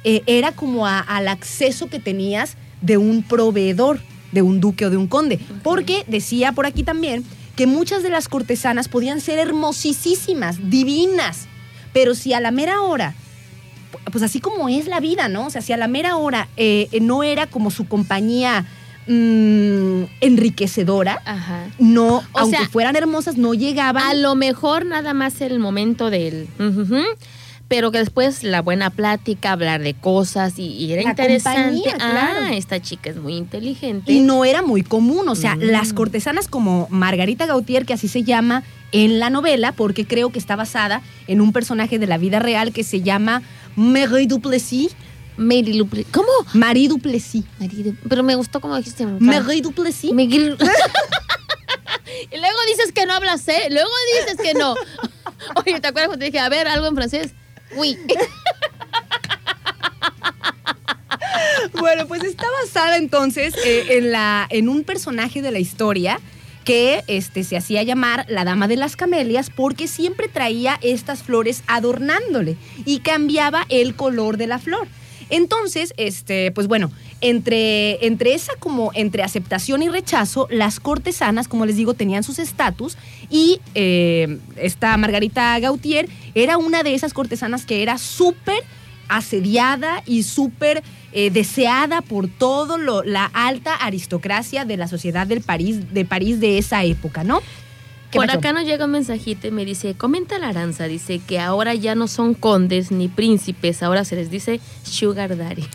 [0.04, 4.00] eh, era como a- al acceso que tenías de un proveedor,
[4.32, 5.38] de un duque o de un conde.
[5.62, 7.24] Porque decía por aquí también
[7.56, 11.46] que muchas de las cortesanas podían ser hermosísimas, divinas,
[11.92, 13.14] pero si a la mera hora,
[14.12, 15.46] pues así como es la vida, ¿no?
[15.46, 18.64] O sea, si a la mera hora eh, eh, no era como su compañía
[19.06, 21.66] mm, enriquecedora, Ajá.
[21.78, 24.02] no, O aunque sea, fueran hermosas, no llegaban.
[24.04, 26.48] A lo mejor nada más el momento del...
[26.58, 27.02] ujujú,
[27.68, 31.60] pero que después la buena plática, hablar de cosas y, y era La interesante.
[31.60, 32.40] compañía, claro.
[32.48, 34.12] Ah, esta chica es muy inteligente.
[34.12, 35.60] Y no era muy común, o sea, Mm.
[35.70, 40.40] las cortesanas como Margarita Gautier, que así se llama en la novela, porque creo que
[40.40, 43.42] está basada en un personaje de la vida real que se llama
[43.80, 44.92] Marie Duplessis.
[45.36, 46.28] Mary Luple- ¿Cómo?
[46.52, 47.44] Marie Duplessis.
[47.58, 47.94] Marido.
[48.08, 49.06] Pero me gustó como dijiste.
[49.06, 49.18] me.
[49.20, 50.12] Marie Duplessis.
[50.12, 50.56] Miguel.
[52.30, 53.68] y luego dices que no hablas, ¿eh?
[53.70, 53.88] Luego
[54.20, 54.74] dices que no.
[55.56, 57.32] Oye, ¿te acuerdas cuando te dije, a ver, algo en francés?
[57.76, 57.96] Oui.
[61.78, 66.20] Bueno, pues está basada entonces eh, en, la, en un personaje de la historia
[66.70, 71.64] que este, se hacía llamar la Dama de las Camelias porque siempre traía estas flores
[71.66, 74.86] adornándole y cambiaba el color de la flor.
[75.30, 76.92] Entonces, este, pues bueno,
[77.22, 82.38] entre, entre esa como entre aceptación y rechazo, las cortesanas, como les digo, tenían sus
[82.38, 82.96] estatus
[83.30, 88.62] y eh, esta Margarita Gautier era una de esas cortesanas que era súper
[89.08, 95.40] asediada y súper eh, deseada por todo lo, la alta aristocracia de la sociedad del
[95.40, 97.40] París, de París de esa época, ¿no?
[98.10, 98.38] ¿Qué Por pasó?
[98.38, 101.94] acá nos llega un mensajito y me dice, comenta la Aranza, dice que ahora ya
[101.94, 105.64] no son condes ni príncipes, ahora se les dice sugar daddy.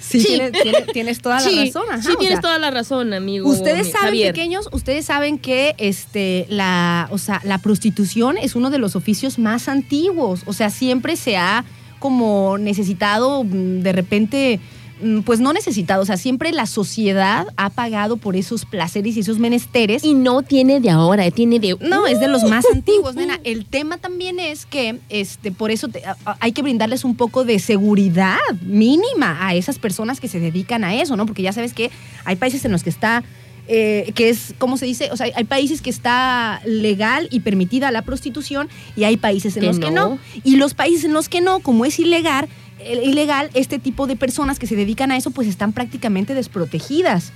[0.00, 0.26] Sí, Sí.
[0.26, 1.84] Tienes, tienes- tienes toda la sí, razón.
[1.90, 3.48] ajá, sí tienes sea, toda la razón, amigo.
[3.48, 4.34] Ustedes saben, Javier.
[4.34, 9.38] pequeños, ustedes saben que este, la, o sea, la prostitución es uno de los oficios
[9.38, 10.42] más antiguos.
[10.46, 11.64] O sea, siempre se ha
[11.98, 14.60] como necesitado de repente.
[15.02, 19.20] mm, Pues no necesitado, o sea, siempre la sociedad ha pagado por esos placeres y
[19.20, 20.02] esos menesteres.
[20.04, 21.76] Y no tiene de ahora, tiene de...
[21.80, 23.38] No, es de los más antiguos, nena.
[23.44, 26.02] El tema también es que, este, por eso te-
[26.40, 30.94] hay que brindarles un poco de seguridad mínima a esas personas que se dedican a
[31.00, 31.26] eso, ¿no?
[31.26, 31.90] Porque ya sabes que
[32.24, 33.22] hay países en los que está,
[33.68, 35.10] eh, que es, ¿cómo se dice?
[35.12, 39.60] O sea, hay países que está legal y permitida la prostitución y hay países en
[39.60, 40.08] Que los que no.
[40.10, 40.18] no.
[40.42, 42.48] Y los países en los que no, como es ilegal,
[42.80, 47.32] eh, ilegal, este tipo de personas que se dedican a eso, pues están prácticamente desprotegidas.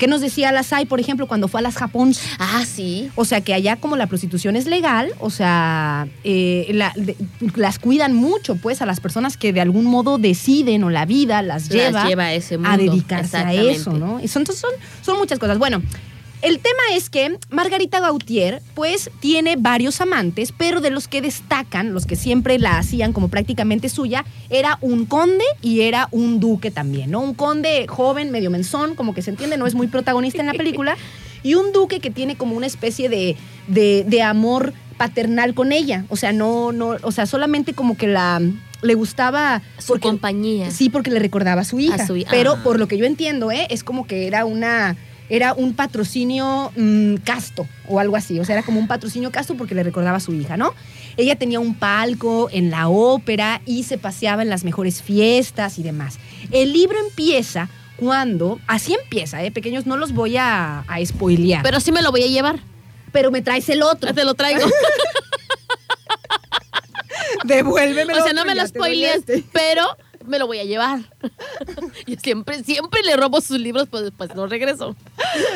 [0.00, 2.14] ¿Qué nos decía la SAI, por ejemplo, cuando fue a las Japón?
[2.38, 3.10] Ah, sí.
[3.16, 7.16] O sea, que allá como la prostitución es legal, o sea, eh, la- de-
[7.54, 11.42] las cuidan mucho, pues, a las personas que de algún modo deciden o la vida
[11.42, 12.70] las lleva, Las lleva a ese mundo.
[12.72, 14.18] a dedicarse a eso, ¿no?
[14.20, 14.70] Eso, entonces son,
[15.02, 15.58] son muchas cosas.
[15.58, 15.82] Bueno,
[16.42, 21.92] el tema es que Margarita Gautier, pues, tiene varios amantes, pero de los que destacan,
[21.92, 26.70] los que siempre la hacían como prácticamente suya, era un conde y era un duque
[26.70, 27.20] también, ¿no?
[27.20, 30.54] Un conde joven, medio menzón, como que se entiende, no es muy protagonista en la
[30.54, 30.96] película,
[31.42, 33.36] y un duque que tiene como una especie de,
[33.66, 36.04] de, de amor paternal con ella.
[36.10, 38.40] O sea, no, no, o sea, solamente como que la
[38.82, 40.70] le gustaba Su porque- compañía.
[40.70, 41.96] Sí, porque le recordaba a su hija.
[42.02, 43.66] A su hi- pero por lo que yo entiendo, ¿eh?
[43.68, 44.96] es como que era una
[45.30, 48.38] era un patrocinio mm, casto o algo así.
[48.40, 50.74] O sea, era como un patrocinio casto porque le recordaba a su hija, ¿no?
[51.16, 55.82] Ella tenía un palco en la ópera y se paseaba en las mejores fiestas y
[55.82, 56.18] demás.
[56.50, 59.50] El libro empieza cuando, así empieza, ¿eh?
[59.50, 61.62] Pequeños, no los voy a, a spoilear.
[61.62, 62.58] Pero, Pero sí me lo voy a llevar.
[63.30, 64.12] me traes el otro.
[64.12, 64.66] Te lo traigo.
[67.44, 68.20] Devuélvemelo.
[68.20, 69.44] o sea, no me lo spoilees, este.
[69.52, 69.84] pero
[70.30, 71.00] me lo voy a llevar.
[72.06, 74.96] Yo siempre, siempre le robo sus libros, pues después los regreso.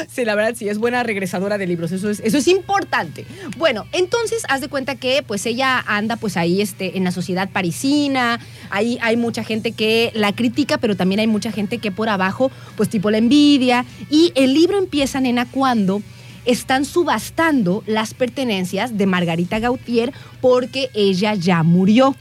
[0.08, 3.24] Sí, la verdad sí, es buena regresadora de libros, eso es, eso es importante.
[3.56, 7.48] Bueno, entonces haz de cuenta que pues ella anda pues ahí este, en la sociedad
[7.50, 12.08] parisina, ahí hay mucha gente que la critica, pero también hay mucha gente que por
[12.08, 13.84] abajo pues tipo la envidia.
[14.10, 16.02] Y el libro empieza, nena, cuando
[16.44, 22.14] están subastando las pertenencias de Margarita Gautier porque ella ya murió.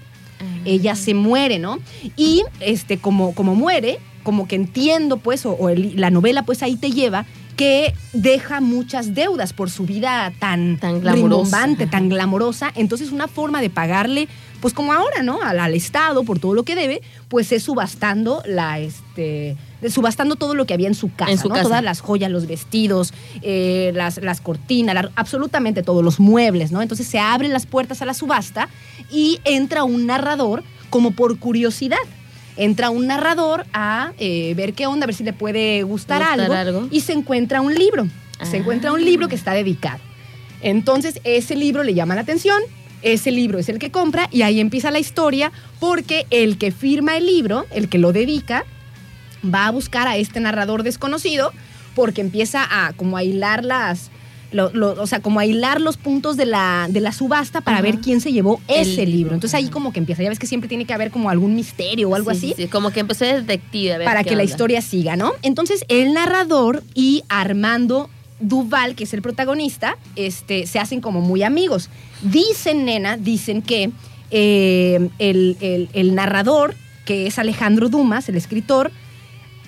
[0.66, 1.80] Ella se muere, ¿no?
[2.16, 6.64] Y este, como, como muere, como que entiendo, pues, o, o el- la novela, pues
[6.64, 7.26] ahí te lleva
[7.58, 11.02] que deja muchas deudas por su vida tan, Tan
[11.52, 12.72] rimbombante, tan glamorosa.
[12.76, 14.28] Entonces, una forma de pagarle,
[14.60, 15.42] pues como ahora, ¿no?
[15.44, 19.56] Al, al Estado por todo lo que debe, pues es subastando la, este,
[19.90, 21.56] subastando todo lo que había en su casa, En su ¿no?
[21.56, 21.64] casa.
[21.68, 26.82] Todas las joyas, los vestidos, eh, las, las cortinas, la- absolutamente todos los muebles, ¿no?
[26.82, 28.70] Entonces se abren las puertas a la subasta
[29.12, 31.98] y entra un narrador como por curiosidad.
[32.56, 36.40] Entra un narrador a eh, ver qué onda, a ver si le puede gustar, Gustar
[36.40, 36.88] algo, algo.
[36.92, 38.08] y se encuentra un libro.
[38.44, 38.60] Se Ah.
[38.60, 40.00] encuentra un libro que está dedicado.
[40.62, 42.62] Entonces ese libro le llama la atención,
[43.02, 47.18] ese libro es el que compra y ahí empieza la historia porque el que firma
[47.18, 48.66] el libro, el que lo dedica,
[49.44, 51.52] va a buscar a este narrador desconocido
[51.96, 54.10] porque empieza a como a hilar las
[54.52, 57.78] lo- lo- o sea, como a hilar los puntos de la, de la subasta para
[57.78, 57.84] Ajá.
[57.88, 59.06] ver quién se llevó ese libro.
[59.18, 60.22] libro, Entonces ahí como que empieza.
[60.22, 62.68] Ya ves que siempre tiene que haber como algún misterio o algo Sí, así sí,
[62.68, 63.94] como que empecé de detective.
[63.96, 65.32] a ver para que la historia siga, ¿no?
[65.42, 71.42] Entonces, el narrador y Armando Duval, que es el protagonista, este, se hacen como muy
[71.42, 71.90] amigos.
[72.22, 73.90] Dicen, nena, dicen que
[74.30, 76.76] eh, el, el- el narrador,
[77.06, 78.92] que es Alejandro Dumas, el escritor,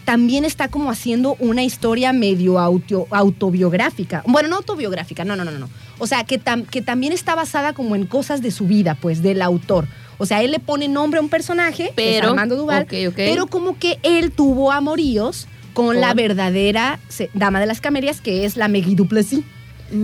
[0.06, 4.24] también está como haciendo una historia medio auto- autobiográfica.
[4.28, 5.70] Bueno, no autobiográfica, no, no, no, no.
[5.98, 9.22] O sea, que, tam- que también está basada como en cosas de su vida, pues,
[9.22, 9.88] del autor.
[10.18, 13.48] O sea, él le pone nombre a un personaje, que es Pero, Armando Duval, pero
[13.48, 18.46] como que él tuvo amoríos con, la Con- verdadera se- dama de las camelias, que
[18.46, 19.42] es la Megui Duplessis,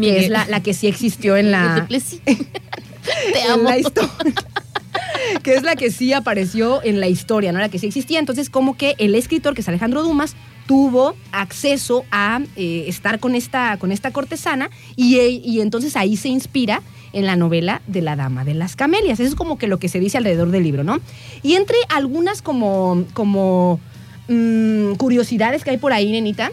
[0.01, 1.87] que es la, la que sí existió en la.
[2.25, 3.63] Te en amo.
[3.63, 4.33] la historia.
[5.43, 7.59] que es la que sí apareció en la historia, ¿no?
[7.59, 8.19] La que sí existía.
[8.19, 10.35] Entonces, como que el escritor, que es Alejandro Dumas,
[10.67, 16.15] tuvo acceso a eh, estar con esta, con esta cortesana y, e- y entonces ahí
[16.15, 16.81] se inspira
[17.13, 19.19] en la novela de la Dama de las Camelias.
[19.19, 20.99] Eso es como que lo que se dice alrededor del libro, ¿no?
[21.43, 23.79] Y entre algunas como, como
[24.29, 26.51] mm, curiosidades que hay por ahí, nenita,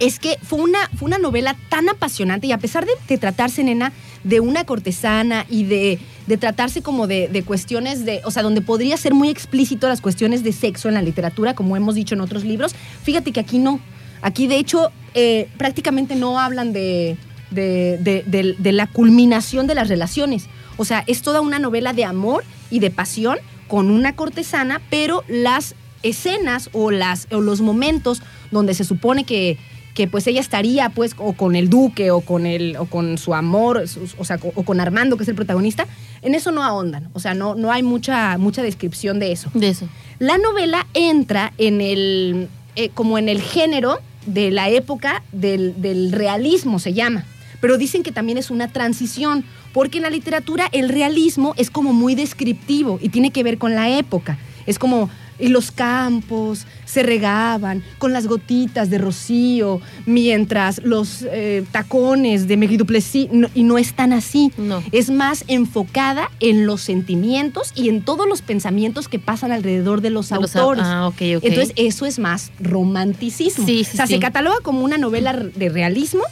[0.00, 3.62] es que fue una, fue una novela tan apasionante y a pesar de, de tratarse,
[3.62, 3.92] nena,
[4.28, 8.60] de una cortesana y de, de tratarse como de, de cuestiones de, o sea, donde
[8.60, 12.20] podría ser muy explícito las cuestiones de sexo en la literatura, como hemos dicho en
[12.20, 13.80] otros libros, fíjate que aquí no.
[14.20, 17.16] Aquí, de hecho, eh, prácticamente no hablan de,
[17.50, 20.48] de, de- la culminación de las relaciones.
[20.76, 25.24] O sea, es toda una novela de amor y de pasión con una cortesana, pero
[25.28, 29.56] las escenas o, las, o los momentos donde se supone que,
[29.94, 33.34] que pues ella estaría pues o con el duque o con el o con su
[33.34, 35.86] amor su- o sea o con Armando que es el protagonista
[36.22, 37.08] en eso no ahondan.
[37.14, 39.50] O sea no no hay mucha mucha descripción de eso.
[39.54, 39.88] De eso.
[40.18, 46.12] la novela entra en el eh, como en el género de la época del, del
[46.12, 47.24] realismo se llama.
[47.60, 51.92] Pero dicen que también es una transición porque en la literatura el realismo es como
[51.92, 54.38] muy descriptivo y tiene que ver con la época.
[54.66, 61.64] Es como y los campos se regaban con las gotitas de rocío mientras los eh,
[61.70, 64.82] tacones de Megui Duplessis no- y no es tan así No.
[64.92, 70.10] es más enfocada en los sentimientos y en todos los pensamientos que pasan alrededor de
[70.10, 70.84] los De los au- autores.
[70.86, 71.44] ah, ok, ok.
[71.44, 73.66] Entonces, eso es más romanticismo.
[73.66, 74.14] Sí, sí, o sea, sí.
[74.14, 76.22] se cataloga como una novela de realismo,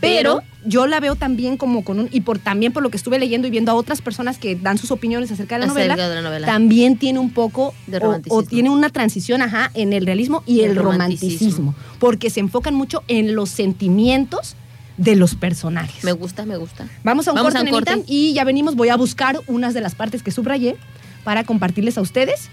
[0.00, 2.08] pero, Pero- yo la veo también como con un.
[2.12, 4.76] Y por también por lo que estuve leyendo y viendo a otras personas que dan
[4.78, 6.08] sus opiniones acerca de la Acerca novela.
[6.08, 6.46] de la novela.
[6.46, 8.42] También tiene un poco De o- o, romanticismo.
[8.44, 11.28] tiene una transición, ajá, en el realismo y el, El romanticismo,
[11.72, 11.74] romanticismo.
[11.98, 14.56] porque se enfocan mucho en los sentimientos
[14.96, 16.02] de los personajes.
[16.04, 16.88] Me gusta, me gusta.
[17.04, 18.12] Vamos a un Vamos corte, a un nenita, corte.
[18.12, 18.74] y ya venimos.
[18.74, 20.76] Voy a buscar unas de las partes que subrayé
[21.24, 22.48] para compartirles a ustedes.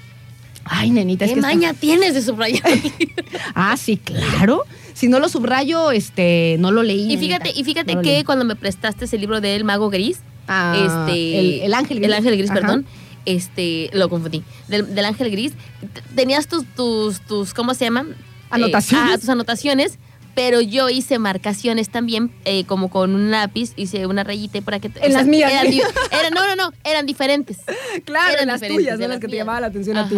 [0.66, 2.63] Ay, nenita, es ¿Qué que está- maña tienes de subrayar?
[3.53, 4.63] Ah, sí, claro.
[4.93, 7.01] Si no lo subrayo, este, no lo leí.
[7.03, 7.20] y nenita.
[7.45, 10.76] fíjate, y fíjate No que cuando me prestaste ese libro del Mago Gris, Ah,
[11.07, 12.07] este, el, el ángel gris.
[12.07, 12.59] El ángel gris, Ajá.
[12.59, 12.86] perdón.
[13.26, 14.43] Este, lo confundí.
[14.68, 15.53] Del, del ángel gris.
[16.16, 18.16] Tenías tus, tus, tus, ¿cómo se llaman?
[18.51, 19.09] Anotaciones.
[19.09, 19.97] Eh, ah, tus anotaciones.
[20.36, 24.91] Pero yo hice marcaciones también, eh, como con un lápiz, hice una rayita para que...
[25.01, 25.51] En las mías.
[25.51, 27.57] Eran, no, no, no, eran diferentes.
[28.03, 29.39] Claro, Eran las tuyas, son las las que te mías.
[29.39, 30.15] llamaban la atención a ti.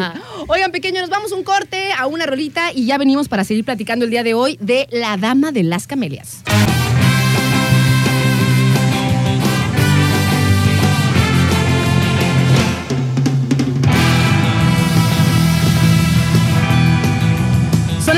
[0.47, 4.05] Oigan, pequeños, nos vamos un corte a una rolita y ya venimos para seguir platicando
[4.05, 6.43] el día de hoy de La Dama de las Camelias.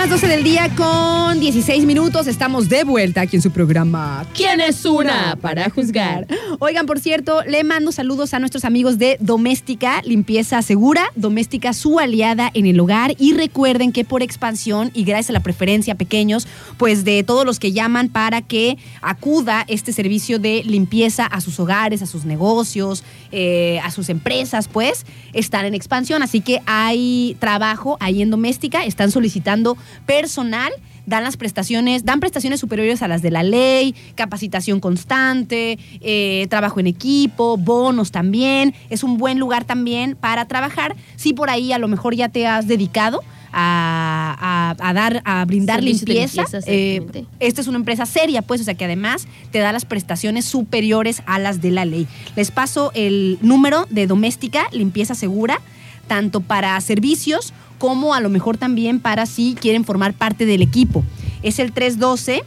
[0.10, 2.26] Del día con 16 minutos.
[2.26, 4.26] Estamos de vuelta aquí en su programa.
[4.34, 6.26] ¿Quién es una para juzgar?
[6.57, 11.99] Oigan, por cierto, le mando saludos a nuestros amigos de Doméstica, Limpieza Segura, Doméstica su
[11.99, 13.14] aliada en el hogar.
[13.20, 16.47] Y recuerden que por expansión y gracias a la preferencia pequeños,
[16.78, 21.60] pues de todos los que llaman para que acuda este servicio de limpieza a sus
[21.60, 26.24] hogares, a sus negocios, eh, a sus empresas, pues están en expansión.
[26.24, 29.78] Así que hay trabajo ahí en Doméstica, están solicitando
[30.14, 30.72] personal
[31.05, 36.80] dan las prestaciones, dan prestaciones superiores a las de la ley, capacitación constante, eh, trabajo
[36.80, 38.74] en equipo, bonos también.
[38.91, 40.95] Es un buen lugar también para trabajar.
[41.16, 45.43] Si por ahí a lo mejor ya te has dedicado a, a- a dar, a
[45.45, 46.43] brindar limpieza.
[46.43, 47.01] limpieza, eh,
[47.39, 51.24] esta es una empresa seria, pues, o sea que además te da las prestaciones superiores
[51.26, 52.05] a las de la ley.
[52.36, 55.60] Les paso el número de doméstica, limpieza segura,
[56.07, 61.04] tanto para servicios como a lo mejor también para si quieren formar parte del equipo.
[61.42, 62.44] Es el 312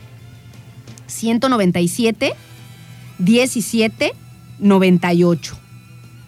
[1.07, 2.35] 197
[3.19, 4.13] 17
[4.61, 5.57] 98.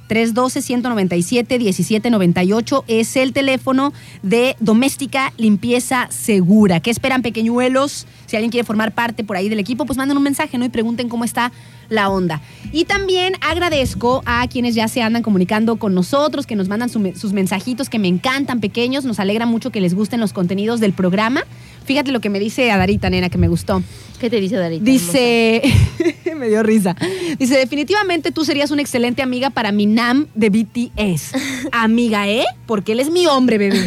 [0.08, 3.92] 312-197-1798 es el teléfono
[4.22, 6.80] de Doméstica Limpieza Segura.
[6.80, 8.06] ¿Qué esperan, pequeñuelos?
[8.26, 10.64] Si alguien quiere formar parte por ahí del equipo, pues manden un mensaje, ¿no?
[10.64, 11.52] Y pregunten cómo está
[11.88, 12.40] la onda.
[12.72, 17.32] Y también agradezco a quienes ya se andan comunicando con nosotros, que nos mandan sus
[17.32, 19.04] mensajitos que me encantan, pequeños.
[19.04, 21.44] Nos alegra mucho que les gusten los contenidos del programa.
[21.84, 23.82] Fíjate lo que me dice Adarita, nena, que me gustó.
[24.24, 24.82] ¿Qué te dice Darita?
[24.82, 25.60] Dice,
[26.34, 26.96] me dio risa.
[27.38, 31.32] Dice, definitivamente tú serías una excelente amiga para mi Nam de BTS.
[31.72, 32.46] Amiga, ¿eh?
[32.64, 33.86] Porque él es mi hombre, bebé.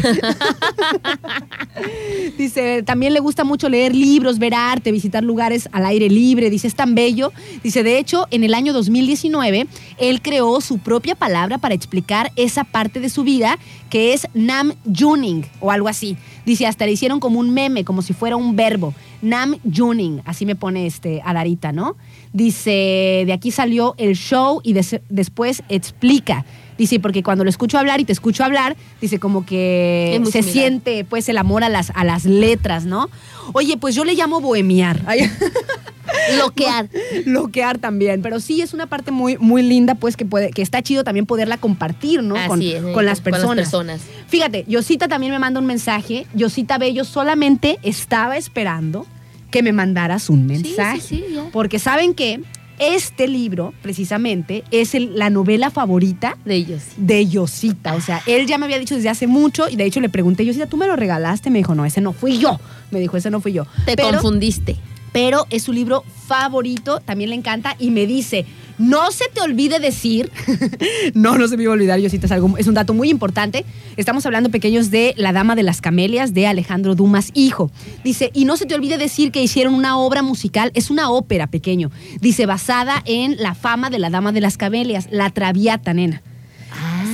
[2.38, 6.50] Dice, también le gusta mucho leer libros, ver arte, visitar lugares al aire libre.
[6.50, 7.32] Dice, es tan bello.
[7.64, 9.66] Dice, de hecho, en el año 2019,
[9.98, 13.58] él creó su propia palabra para explicar esa parte de su vida
[13.90, 16.16] que es Nam Juning o algo así.
[16.46, 18.94] Dice, hasta le hicieron como un meme, como si fuera un verbo.
[19.22, 21.96] Nam Juning, así me pone este Adarita, ¿no?
[22.32, 26.44] Dice, de aquí salió el show y des- después explica.
[26.78, 30.52] Dice, porque cuando lo escucho hablar y te escucho hablar, dice como que se similar.
[30.52, 33.10] siente pues el amor a las, a las letras, ¿no?
[33.52, 35.02] Oye, pues yo le llamo bohemiar.
[35.06, 35.28] Ay,
[36.34, 36.88] Bloquear.
[37.26, 40.82] Loquear también, pero sí es una parte muy, muy linda, pues que puede, que está
[40.82, 42.36] chido también poderla compartir, ¿no?
[42.36, 44.02] Así con, es, eh, con las con las personas.
[44.28, 46.26] Fíjate, Yosita también me manda un mensaje.
[46.34, 49.06] Yosita Bello solamente estaba esperando
[49.50, 51.00] que me mandaras un mensaje.
[51.00, 51.44] sí, sí, ya.
[51.52, 52.40] Porque saben que
[52.78, 56.82] este libro, precisamente, es el- la novela favorita De ellos.
[56.88, 56.94] sí.
[56.98, 57.94] de Yosita.
[57.94, 60.44] O sea, él ya me había dicho desde hace mucho y de hecho le pregunté,
[60.44, 61.50] Yosita, ¿tú me lo regalaste?
[61.50, 62.58] Me dijo, no, ese no fui yo.
[62.90, 63.64] Me dijo, ese no fui yo.
[63.86, 64.76] Te Pero- confundiste.
[65.12, 68.44] pero es su libro favorito, también le encanta y me dice,
[68.78, 70.30] no se te olvide decir,
[71.14, 73.64] no, no se me iba a olvidar, Yosita, es, algo, es un dato muy importante,
[73.96, 77.70] estamos hablando pequeños de La Dama de las Camelias de Alejandro Dumas, hijo.
[78.04, 81.46] Dice, y no se te olvide decir que hicieron una obra musical, es una ópera
[81.48, 86.22] pequeño, dice, basada en la fama de La Dama de las Camelias, La Traviata, nena.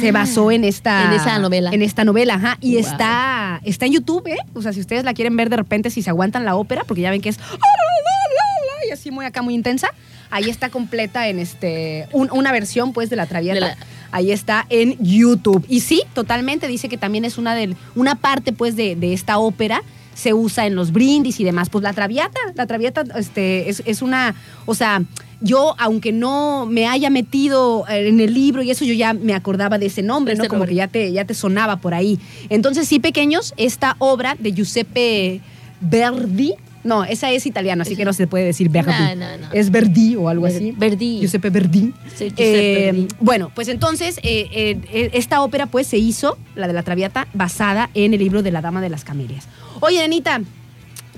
[0.01, 1.71] Se basó en esta En esa novela.
[1.73, 2.59] En esta novela, ajá.
[2.61, 2.81] Y Wow.
[2.81, 4.37] está, está en YouTube, ¿eh?
[4.53, 7.01] O sea, si ustedes la quieren ver de repente, si se aguantan la ópera, porque
[7.01, 7.39] ya ven que es.
[7.39, 9.89] "Ah, la, la, la", Y así muy acá, muy intensa.
[10.35, 12.09] Ahí está completa en este.
[12.13, 13.55] un- una versión, pues, de la Traviata.
[13.55, 13.77] De la-
[14.11, 15.65] Ahí está en YouTube.
[15.69, 19.39] Y sí, totalmente dice que también es una del, una parte, pues, de, de esta
[19.39, 19.83] ópera.
[20.15, 21.71] Se usa en los brindis y demás.
[21.71, 24.35] Pues la Traviata, la Traviata este, es, es una.
[24.67, 25.03] O sea,
[25.41, 29.79] yo, aunque no me haya metido en el libro y eso, yo ya me acordaba
[29.79, 30.45] de ese nombre, ¿no?
[30.45, 30.71] Como nombre.
[30.71, 32.19] que ya te, ya te sonaba por ahí.
[32.49, 35.41] Entonces, sí, pequeños, esta obra de Giuseppe
[35.81, 36.55] Verdi.
[36.85, 38.93] No, esa es italiana, así que no se puede decir Verdi.
[38.93, 39.53] No, no, no.
[39.53, 40.73] Es Verdi o algo así.
[40.77, 41.19] Verdi.
[41.21, 41.93] Giuseppe Verdi.
[42.15, 43.09] Sí, Giuseppe Eh, Verdi.
[43.21, 44.49] Bueno, pues entonces eh,
[44.93, 48.51] eh, esta ópera pues se hizo, la de la Traviata, basada en el libro de
[48.53, 49.49] la Dama de las Camelias.
[49.81, 50.41] Oye, Anita,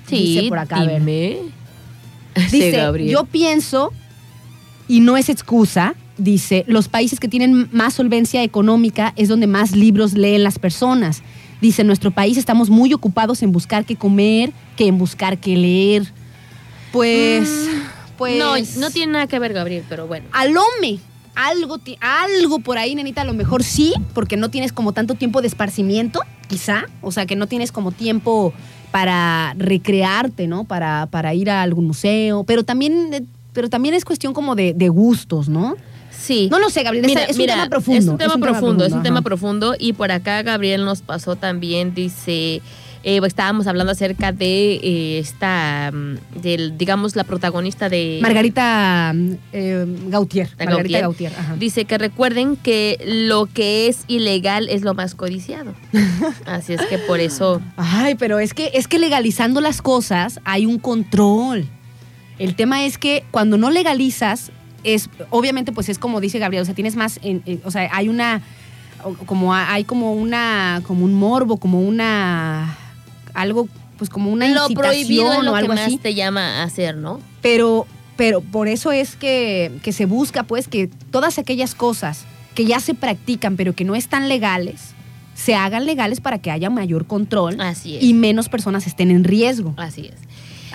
[0.09, 1.01] Sí, dice por acá, a ver.
[1.01, 1.39] dime.
[2.53, 3.93] Dice, Sí, yo pienso,
[4.89, 9.73] y no es excusa, dice, los países que tienen más solvencia económica es donde más
[9.75, 11.23] libros leen las personas.
[11.67, 15.57] Dice, en nuestro país estamos muy ocupados en buscar qué comer que en buscar qué
[15.57, 16.13] leer.
[16.93, 17.69] Pues,
[18.17, 18.39] pues...
[18.39, 20.29] No, no tiene nada que ver, Gabriel, pero bueno.
[20.31, 21.01] Alome.
[21.35, 25.41] Algo, algo por ahí, nenita, a lo mejor sí, porque no tienes como tanto tiempo
[25.41, 26.85] de esparcimiento, quizá.
[27.03, 28.53] O sea, que no tienes como tiempo
[28.93, 30.63] para recrearte, ¿no?
[30.63, 32.45] Para, para ir a algún museo.
[32.45, 35.75] Pero también, eh, pero también es cuestión como de, de gustos, ¿no?
[36.19, 36.49] Sí.
[36.51, 37.07] No lo sé, Gabriel.
[37.07, 37.99] Mira, es un tema profundo.
[37.99, 39.05] Es un tema profundo, es un ajá.
[39.05, 39.75] tema profundo.
[39.79, 42.63] Y por acá Gabriel nos pasó también, dice,
[43.09, 48.19] eh, estábamos hablando acerca de eh, esta, mm, del, digamos, la protagonista de...
[48.21, 49.15] Margarita
[49.53, 50.49] eh, Gautier.
[50.59, 51.03] Margarita Gautier.
[51.03, 51.33] Gautier.
[51.39, 51.57] ajá.
[51.57, 55.73] Dice que recuerden que lo que es ilegal es lo más codiciado.
[56.47, 57.63] Así es que por eso...
[57.77, 61.65] Ay, pero es que, es que legalizando las cosas hay un control.
[62.41, 64.51] El tema es que cuando no legalizas,
[64.95, 67.91] es, obviamente, pues es como dice Gabriel, o sea, tienes más, en- en- o sea,
[67.93, 68.41] hay una,
[69.27, 72.77] como hay como una, como un morbo, como una,
[73.35, 73.69] algo,
[73.99, 75.99] pues como una lo prohibido es lo o que algo más así.
[75.99, 77.21] te llama a hacer, ¿no?
[77.43, 82.25] Pero, pero por eso es que, que se busca, pues, que todas aquellas cosas
[82.55, 84.95] que ya se practican, pero que no están legales,
[85.35, 88.03] se hagan legales para que haya mayor control Así es.
[88.03, 89.75] y menos personas estén en riesgo.
[89.77, 90.15] Así es.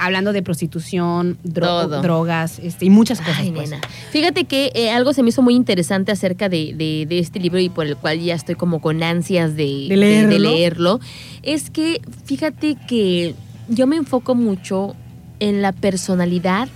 [0.03, 2.01] Hablando de prostitución, dro- Todo.
[2.01, 3.37] drogas este, y muchas cosas.
[3.39, 3.69] Ay, pues.
[3.69, 3.81] nena.
[4.11, 7.59] Fíjate que eh, algo se me hizo muy interesante acerca de, de- de este libro
[7.59, 10.99] y por el cual ya estoy como con ansias de, ¿De leerlo?
[11.43, 13.35] Es que fíjate que
[13.67, 14.95] yo me enfoco mucho
[15.39, 16.67] en la personalidad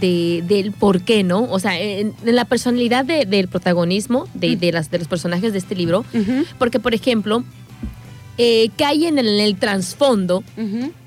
[0.00, 1.44] de, del por qué, ¿no?
[1.44, 5.52] O sea, en, en la personalidad de- del protagonismo de, de las, de los personajes
[5.52, 6.04] de este libro.
[6.58, 7.44] Porque, por ejemplo,
[8.38, 10.42] eh, cae en el, en el trasfondo.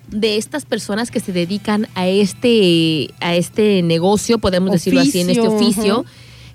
[0.07, 5.29] De estas personas que se dedican a este, a este negocio, podemos decirlo así, en
[5.29, 6.09] este Oficio, ujú.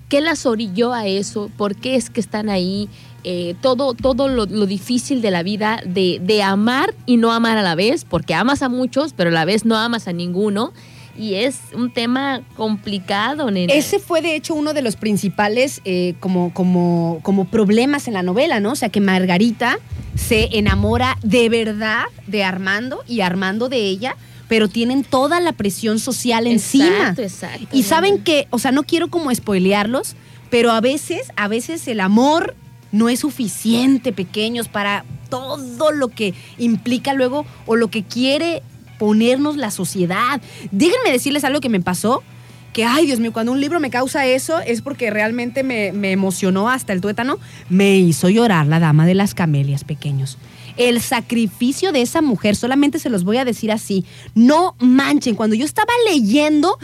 [0.09, 1.49] ¿qué las orilló a eso?
[1.57, 2.89] ¿Por qué es que están ahí?
[3.25, 7.57] Eh, todo todo lo, lo difícil de la vida de, de amar y no amar
[7.57, 10.73] a la vez, porque amas a muchos, pero a la vez no amas a ninguno.
[11.17, 13.73] Y es un tema complicado, nena.
[13.73, 18.23] Ese fue de hecho uno de los principales eh, como, como, como problemas en la
[18.23, 18.71] novela, ¿no?
[18.71, 19.77] O sea, que Margarita
[20.15, 24.15] se enamora de verdad de Armando y Armando de ella,
[24.47, 26.87] pero tienen toda la presión social encima.
[26.87, 27.67] Exacto, exacto.
[27.71, 30.15] Y saben que, o sea, no quiero como spoilearlos,
[30.49, 32.55] pero a veces, a veces el amor
[32.91, 38.61] no es suficiente, pequeños, para todo lo que implica luego o lo que quiere
[39.03, 40.41] ponernos la sociedad.
[40.71, 42.23] Déjenme decirles algo que me pasó,
[42.71, 46.13] que, ay, Dios mío, cuando un libro me causa eso es porque realmente me, me
[46.13, 47.37] emocionó hasta el tuétano,
[47.67, 50.37] me hizo llorar la dama de las camelias, pequeños.
[50.77, 55.53] El sacrificio de esa mujer, solamente se los voy a decir así, no manchen, cuando
[55.53, 56.79] yo estaba leyendo,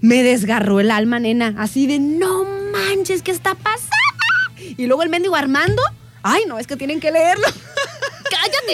[0.00, 2.42] me desgarró el alma, nena, así de, no
[2.72, 3.94] manches, ¿qué está pasando?
[4.76, 5.82] Y luego el mendigo Armando,
[6.24, 7.46] ay, no, es que tienen que leerlo.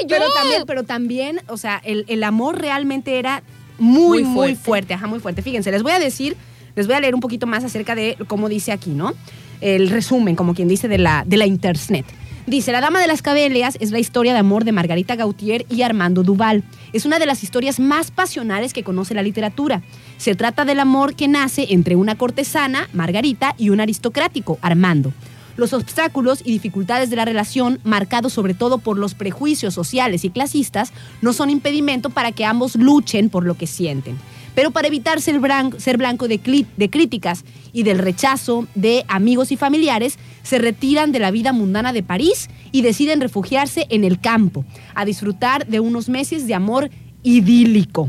[0.09, 3.43] Pero también, pero también, o sea, el, el amor realmente era
[3.79, 4.95] muy, Muy fuerte.
[4.95, 5.43] ajá, muy fuerte.
[5.43, 6.37] Fíjense, les voy a decir,
[6.77, 9.15] les voy a leer un poquito más acerca de cómo dice aquí, ¿no?
[9.61, 12.05] El resumen, como quien dice, de la, de la internet.
[12.47, 15.83] Dice, La Dama de las Cabelias es la historia de amor de Margarita Gautier y
[15.83, 16.65] Armando Duval.
[16.93, 19.83] Es una de las historias más pasionales que conoce la literatura.
[20.17, 25.13] Se trata del amor que nace entre una cortesana, Margarita, y un aristocrático, Armando.
[25.61, 30.31] Los obstáculos y dificultades de la relación, marcados sobre todo por los prejuicios sociales y
[30.31, 30.91] clasistas,
[31.21, 34.17] no son impedimento para que ambos luchen por lo que sienten.
[34.55, 37.45] Pero para evitar ser blanco, ser blanco de, críticas
[37.75, 42.49] y del rechazo de amigos y familiares, se retiran de la vida mundana de París
[42.73, 46.89] y deciden refugiarse en el campo, a disfrutar de unos meses de amor
[47.23, 48.09] idílico.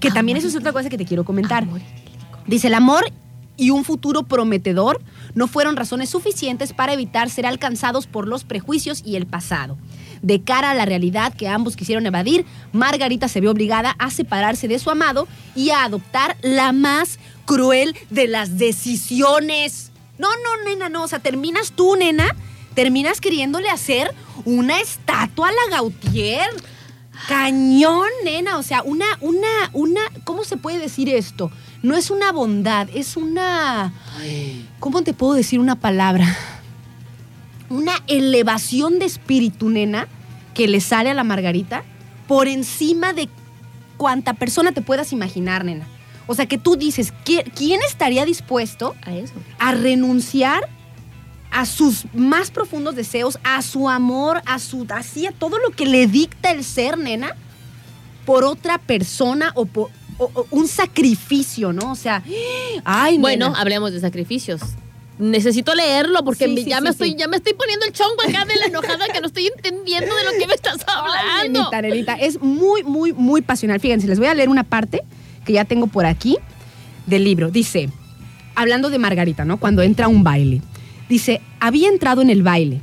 [0.00, 1.64] Que también eso es otra cosa que te quiero comentar.
[1.64, 1.82] Amor
[2.46, 3.04] Dice, el amor
[3.58, 5.02] y un futuro prometedor
[5.38, 9.78] no fueron razones suficientes para evitar ser alcanzados por los prejuicios y el pasado.
[10.20, 14.66] De cara a la realidad que ambos quisieron evadir, Margarita se vio obligada a separarse
[14.66, 19.92] de su amado y a adoptar la más cruel de las decisiones.
[20.18, 21.04] No, no, nena, no.
[21.04, 22.34] O sea, terminas tú, nena,
[22.74, 24.12] terminas queriéndole hacer
[24.44, 26.50] una estatua a la Gautier.
[27.28, 28.58] Cañón, nena.
[28.58, 31.52] O sea, una, una, una, ¿cómo se puede decir esto?
[31.82, 33.92] No es una bondad, es una.
[34.80, 36.26] ¿Cómo te puedo decir una palabra?
[37.70, 40.08] Una elevación de espíritu, nena,
[40.54, 41.84] que le sale a la Margarita
[42.26, 43.28] por encima de
[43.96, 45.86] cuanta persona te puedas imaginar, nena.
[46.26, 49.34] O sea, que tú dices, ¿qui- ¿quién estaría dispuesto A eso.
[49.58, 50.68] a renunciar
[51.50, 55.86] a sus más profundos deseos, a su amor, a su así a todo lo que
[55.86, 57.34] le dicta el ser, nena,
[58.28, 61.92] por otra persona o por o- o un sacrificio, ¿no?
[61.92, 62.22] O sea,
[62.84, 63.60] ay, Bueno, nena.
[63.60, 64.60] hablemos de sacrificios.
[65.18, 66.92] Necesito leerlo porque Sí, ya, sí, me sí.
[66.92, 70.14] estoy, ya me estoy poniendo el chongo acá de la enojada que no estoy entendiendo
[70.14, 70.94] de lo que me estás Ay,
[71.46, 71.60] hablando.
[71.70, 73.80] nenita, nenita, es muy, muy, muy pasional.
[73.80, 75.02] Fíjense, les voy a leer una parte
[75.46, 76.36] que ya tengo por aquí
[77.06, 77.50] del libro.
[77.50, 77.88] Dice,
[78.56, 79.58] hablando de Margarita, ¿no?
[79.58, 80.60] Cuando entra a un baile.
[81.08, 82.80] Dice, había entrado en el baile.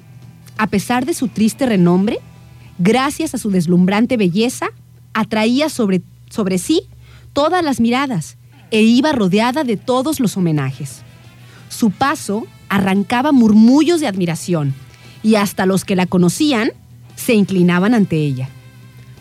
[0.58, 2.20] A pesar de su triste renombre,
[2.80, 4.70] gracias a su deslumbrante belleza,
[5.16, 6.84] atraía sobre, sobre sí
[7.34, 8.38] todas las miradas
[8.70, 11.02] e iba rodeada de todos los homenajes.
[11.70, 14.76] Su paso arrancaba murmullos de admiración
[15.24, 16.72] y hasta los que la conocían
[17.16, 18.50] se inclinaban ante ella.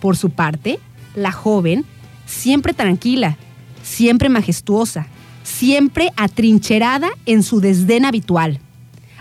[0.00, 0.78] Por su parte,
[1.14, 1.84] la joven,
[2.26, 3.38] siempre tranquila,
[3.82, 5.06] siempre majestuosa,
[5.44, 8.58] siempre atrincherada en su desdén habitual,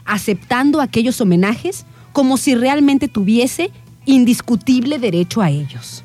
[0.05, 3.71] aceptando aquellos homenajes como si realmente tuviese
[4.05, 6.02] indiscutible derecho a ellos.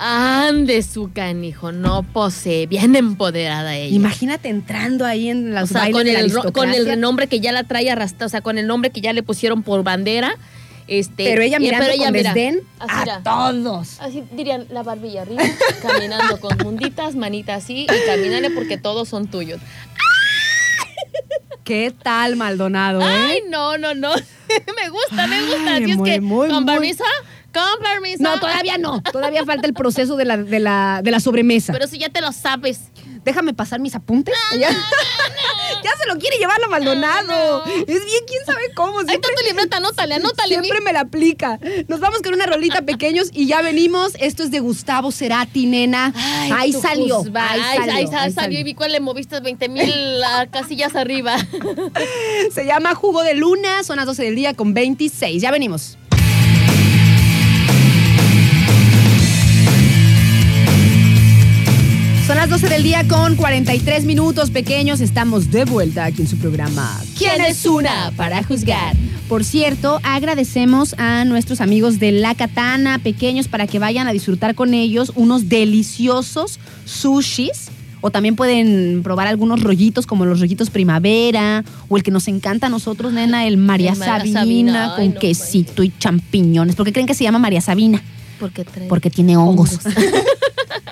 [0.00, 3.94] Ande su canijo, no posee, bien empoderada ella.
[3.94, 7.26] Imagínate entrando ahí en o los sea, con de la el, ro- con el nombre
[7.26, 9.82] que ya la trae arrastrada, o sea, con el nombre que ya le pusieron por
[9.82, 10.34] bandera.
[10.86, 13.22] Este, pero ella y- mirando pero ella, con mira, desdén así, a mira.
[13.22, 14.00] todos.
[14.00, 15.42] Así dirían la barbilla arriba,
[15.82, 19.60] caminando con munditas, manitas así, y caminale porque todos son tuyos.
[21.64, 23.42] ¿Qué tal, Maldonado, Ay, eh?
[23.50, 24.10] no, no, no.
[24.48, 25.74] me gusta, me gusta.
[25.74, 27.04] Ay, Así es que, muy, con muy- permiso,
[27.52, 28.22] con permiso.
[28.22, 29.02] No, todavía no.
[29.02, 31.72] Todavía falta el proceso de la, de la, de la sobremesa.
[31.72, 32.80] Pero si ya te lo sabes.
[33.24, 34.34] Déjame pasar mis apuntes.
[34.52, 34.70] ya,
[35.84, 37.62] ya se lo quiere llevar la Maldonado.
[37.66, 39.00] Es bien, quién sabe cómo.
[39.00, 40.56] Ahí Siempre, está tu libreta, anótale, anótale.
[40.58, 41.58] mi- siempre me la aplica.
[41.88, 44.12] Nos vamos con una rolita pequeños y ya venimos.
[44.20, 46.12] Esto es de Gustavo Cerati, nena.
[46.16, 47.92] Ay, ahí, salió, ahí salió.
[47.94, 48.34] ahí salió.
[48.34, 48.60] salió.
[48.60, 49.92] Y vi cuál le moviste 20 mil
[50.50, 51.36] casillas arriba.
[52.52, 53.82] Se llama Jugo de Luna.
[53.82, 55.42] Son las 12 del día con 26.
[55.42, 55.98] Ya venimos.
[62.28, 65.00] Son las 12 del día con 43 minutos pequeños.
[65.00, 67.00] Estamos de vuelta aquí en su programa.
[67.16, 68.94] ¿Quién es una para juzgar?
[69.30, 74.54] Por cierto, agradecemos a nuestros amigos de La Katana pequeños para que vayan a disfrutar
[74.54, 77.70] con ellos unos deliciosos sushis.
[78.02, 82.66] O también pueden probar algunos rollitos como los rollitos primavera o el que nos encanta
[82.66, 86.76] a nosotros, nena, el María El María Sabina, Sabina, ay, con no quesito y champiñones.
[86.76, 88.02] ¿Por qué creen que se llama María Sabina?
[88.38, 88.66] Porque.
[88.86, 89.78] Porque tiene hongos.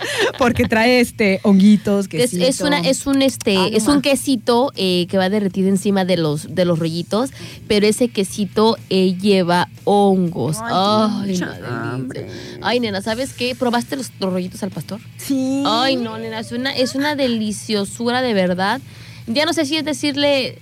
[0.38, 2.44] Porque trae este honguitos, Es, quesito.
[2.46, 6.16] es una es un este no es un quesito eh, que va derretido encima de
[6.16, 7.30] los de los rollitos
[7.68, 10.58] pero ese quesito eh, lleva hongos.
[10.62, 12.26] Ay, ay, mucha madre
[12.62, 15.62] ay nena sabes qué probaste los, los rollitos al pastor Sí.
[15.66, 18.80] ay no nena es una es una deliciosura de verdad.
[19.28, 20.56] Ya no sé si es decirle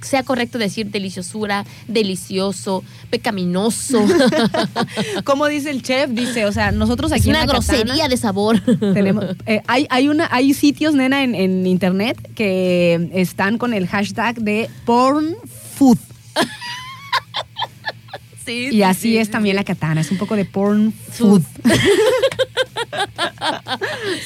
[0.00, 4.04] sea correcto decir deliciosura delicioso pecaminoso
[5.24, 8.16] Como dice el chef, dice, o sea, nosotros aquí es en una La grosería de
[8.16, 8.60] sabor
[8.94, 13.86] tenemos, eh, hay, hay, una, hay sitios, nena, en, en internet que están con el
[13.86, 15.36] hashtag de porn
[15.74, 15.98] food.
[18.44, 21.42] sí, Y sí, así sí, es también la katana, es un poco de porn food.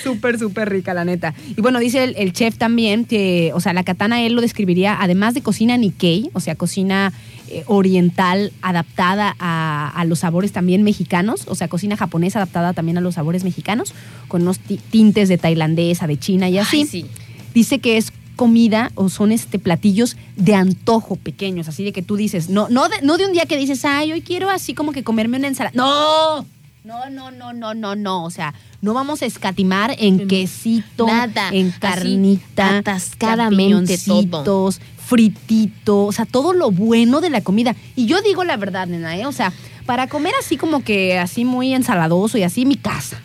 [0.02, 1.34] súper, súper rica, la neta.
[1.56, 4.96] Y bueno, dice el, el chef también que, o sea, la katana él lo describiría,
[5.00, 7.12] además de cocina Nikkei, o sea, cocina
[7.48, 12.98] eh, oriental adaptada a, a los sabores también mexicanos, o sea, cocina japonesa adaptada también
[12.98, 13.94] a los sabores mexicanos,
[14.28, 16.80] con unos ti- tintes de tailandesa, de China y así.
[16.80, 17.06] Ay, sí.
[17.54, 22.16] Dice que es comida o son este platillos de antojo pequeños, así de que tú
[22.16, 24.92] dices, no, no de, no de un día que dices, ay, hoy quiero así como
[24.92, 25.74] que comerme una ensalada.
[25.74, 26.46] No,
[26.84, 28.24] no, no, no, no, no, no.
[28.24, 36.12] O sea, no vamos a escatimar en quesito, Nada, en carnita, atascadamente champiñoncitos, fritito, o
[36.12, 37.74] sea, todo lo bueno de la comida.
[37.96, 39.24] Y yo digo la verdad, nena, ¿eh?
[39.26, 39.52] O sea,
[39.86, 43.18] para comer así como que así muy ensaladoso y así, mi casa.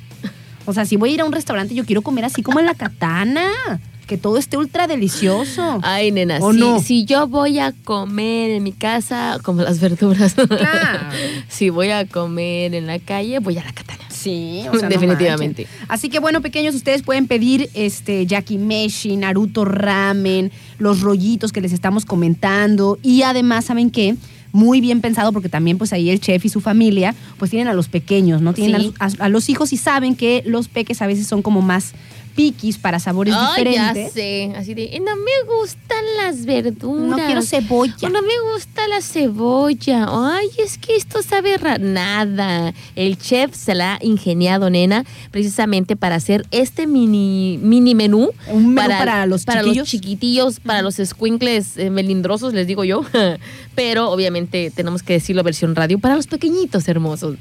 [0.65, 2.65] O sea, si voy a ir a un restaurante, yo quiero comer así como en
[2.65, 3.49] la katana.
[4.09, 5.79] Que todo esté ultra delicioso.
[5.83, 6.79] Ay, nena, ¿O si, no?
[6.79, 10.33] si yo voy a comer en mi casa, como las verduras.
[10.33, 10.99] Claro.
[11.47, 13.99] si voy a comer en la calle, voy a la katana.
[14.09, 15.67] Sí, o sea, no Definitivamente.
[15.87, 21.71] Así que bueno, pequeños, ustedes pueden pedir este yakimeshi, Naruto ramen, los rollitos que les
[21.71, 24.15] estamos comentando y además, ¿saben qué?
[24.51, 27.73] Muy bien pensado porque también pues ahí el chef y su familia pues tienen a
[27.73, 28.53] los pequeños, ¿no?
[28.53, 28.93] Tienen Sí.
[29.19, 31.93] a los hijos y saben que los peques a veces son como más
[32.39, 34.13] piquis para sabores ya diferentes.
[34.13, 34.53] sé.
[34.55, 37.09] Así de, "Eh, no me gustan las verduras.
[37.09, 37.95] No quiero cebolla.
[38.03, 40.07] O no me gusta la cebolla.
[40.09, 42.73] Ay, es que esto sabe nada.
[42.95, 48.29] El chef se la ha ingeniado, nena, precisamente para hacer este mini, mini menú.
[48.47, 49.77] Un menú para los para chiquillos.
[49.83, 53.01] los chiquitillos, para los squinkles eh, melindrosos, les digo yo.
[53.79, 57.37] Pero obviamente tenemos que decirlo versión radio para los pequeñitos hermosos.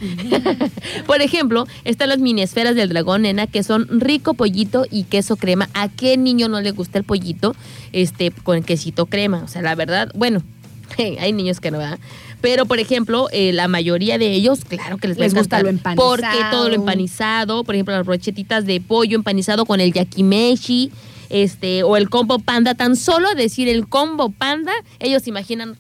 [1.07, 5.35] Por ejemplo, están las mini esferas del dragón, nena, que son rico pollito y queso
[5.35, 5.69] crema.
[5.75, 7.57] ¿A qué niño no le gusta el pollito
[7.91, 9.43] este, con quesito crema?
[9.43, 10.45] O sea, la verdad, bueno,
[11.19, 11.99] hay niños que no, ¿verdad?
[12.41, 16.09] Pero, por ejemplo, eh, la mayoría de ellos, claro que les, Les gusta lo empanizado.
[16.09, 20.93] Porque todo lo empanizado, por ejemplo, las brochetitas de pollo empanizado con el yakimeshi,
[21.31, 25.77] este, o el combo panda, tan solo decir el combo panda, ellos imaginan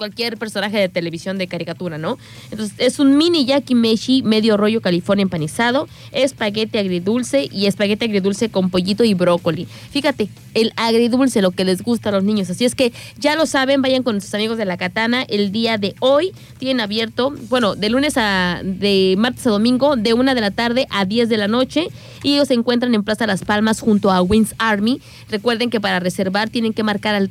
[0.00, 2.16] cualquier personaje de televisión de caricatura, ¿no?
[2.50, 8.70] Entonces es un mini yakimeshi medio rollo California empanizado, espagueti agridulce y espagueti agridulce con
[8.70, 9.66] pollito y brócoli.
[9.66, 12.48] Fíjate, el agridulce, lo que les gusta a los niños.
[12.48, 15.22] Así es que ya lo saben, vayan con sus amigos de la Katana.
[15.22, 20.14] El día de hoy tienen abierto, bueno, de lunes a, de martes a domingo, de
[20.14, 21.88] una de la tarde a 10 de la noche.
[22.22, 25.02] Y ellos se encuentran en Plaza Las Palmas junto a Wings Army.
[25.28, 27.28] Recuerden que para reservar tienen que marcar al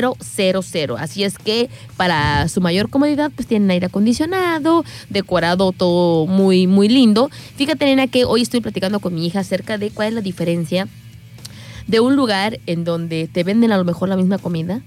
[0.00, 0.16] 314-33
[0.62, 0.96] 40000.
[0.98, 6.88] Así es que para su mayor comodidad, pues tienen aire acondicionado, decorado todo muy, muy
[6.88, 7.30] lindo.
[7.56, 10.88] Fíjate, nena, que hoy estoy platicando con mi hija acerca de cuál es la diferencia
[11.86, 14.82] de un lugar en donde te venden a lo mejor la misma comida,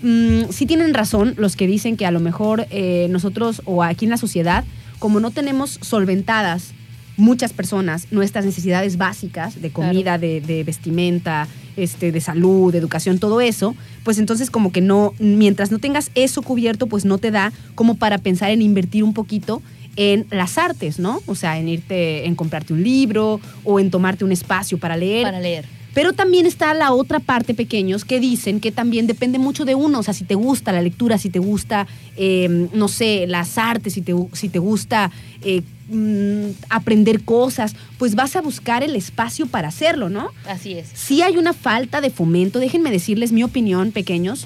[0.01, 4.05] Mm, sí tienen razón los que dicen que a lo mejor eh, nosotros o aquí
[4.05, 4.63] en la sociedad,
[4.99, 6.73] como no tenemos solventadas
[7.17, 13.19] muchas personas nuestras necesidades básicas de comida, de, de vestimenta, este, de salud, de educación,
[13.19, 17.31] todo eso, pues entonces como que no, mientras no tengas eso cubierto, pues no te
[17.31, 19.61] da como para pensar en invertir un poquito
[19.95, 21.21] en las artes, ¿no?
[21.25, 25.23] O sea, en irte, en comprarte un libro o en tomarte un espacio para leer.
[25.23, 25.65] para leer.
[25.93, 29.99] Pero también está la otra parte, pequeños, que dicen que también depende mucho de uno.
[29.99, 33.93] O sea, si te gusta la lectura, si te gusta, eh, no sé, las artes,
[33.93, 35.09] si te, si te gusta
[35.41, 40.29] eh, mm, aprender cosas, pues vas a buscar el espacio para hacerlo, ¿no?
[40.47, 40.87] Así es.
[40.93, 44.45] Sí hay una falta de fomento, déjenme decirles mi opinión, pequeños,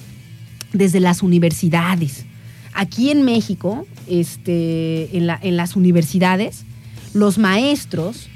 [0.71, 2.25] desde las universidades.
[2.73, 6.63] Aquí en México, este, en, la- en las universidades,
[7.13, 8.27] los maestros,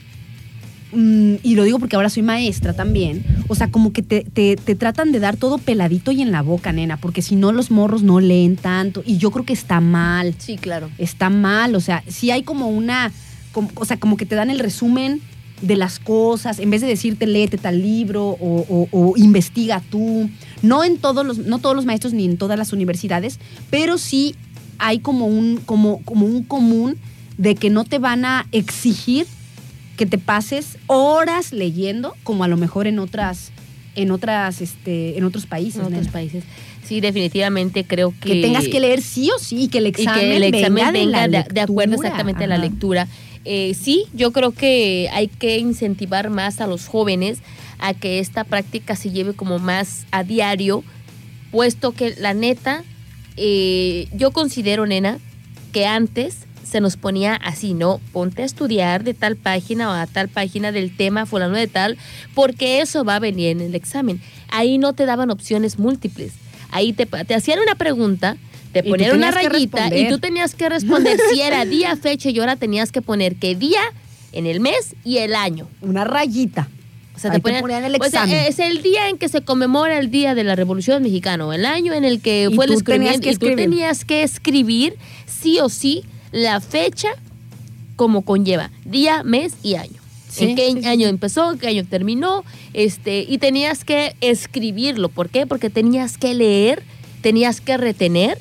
[0.93, 4.75] y lo digo porque ahora soy maestra también, o sea, como que te, te- te
[4.75, 8.03] tratan de dar todo peladito y en la boca, nena, porque si no los morros
[8.03, 10.89] no leen tanto, y yo creo que está mal Sí, claro.
[10.97, 13.11] está mal, o sea, si hay como una,
[13.51, 15.21] como- o sea, como que te dan el resumen
[15.61, 20.29] de las cosas, en vez de decirte léete tal libro o, o- o investiga tú,
[20.61, 24.35] no en todos los, no todos los maestros ni en todas las universidades, pero sí
[24.77, 26.95] hay como un, como, como un común
[27.38, 29.25] de que no te van a exigir
[29.97, 33.51] que te pases horas leyendo, como a lo mejor en otras,
[33.95, 35.81] en otras, este, en otros países.
[35.81, 36.45] En otros países.
[36.85, 38.31] Sí, definitivamente creo que...
[38.31, 40.91] que, tengas que leer sí o sí, y que el examen, que el examen venga,
[40.91, 43.07] venga, de, la de, de acuerdo exactamente a la lectura.
[43.43, 47.39] Eh, sí, yo creo que hay que incentivar más a los jóvenes
[47.79, 50.83] a que esta práctica se lleve como más a diario,
[51.51, 52.83] puesto que la neta,
[53.35, 55.19] eh, yo considero, nena,
[55.71, 58.01] que antes se nos ponía así, ¿no?
[58.11, 61.97] Ponte a estudiar de tal página o a tal página del tema fulano de tal,
[62.34, 64.22] porque eso va a venir en el examen.
[64.49, 66.34] Ahí no te daban opciones múltiples.
[66.72, 68.36] Ahí te, te hacían una pregunta,
[68.74, 72.57] te ponían una rayita y tú tenías que responder si era día, fecha y hora,
[72.57, 73.82] tenías que poner qué día
[74.34, 75.70] en el mes y el año.
[75.82, 76.68] Una rayita.
[77.15, 78.36] O sea, te te ponían, ponían el o sea, examen.
[78.36, 81.65] es el día en que se conmemora el día de la Revolución Mexicana, o el
[81.65, 85.70] año en el que Y fue el descubrimiento y tú tenías que escribir sí o
[85.70, 86.03] sí
[86.38, 87.09] la fecha
[87.95, 90.01] como conlleva, día, mes y año.
[90.29, 91.09] Sí, en qué sí, año sí.
[91.09, 95.09] empezó, en qué año terminó, este, y tenías que escribirlo.
[95.09, 95.47] ¿Por qué?
[95.47, 96.83] Porque tenías que leer
[97.21, 98.39] tenías que retener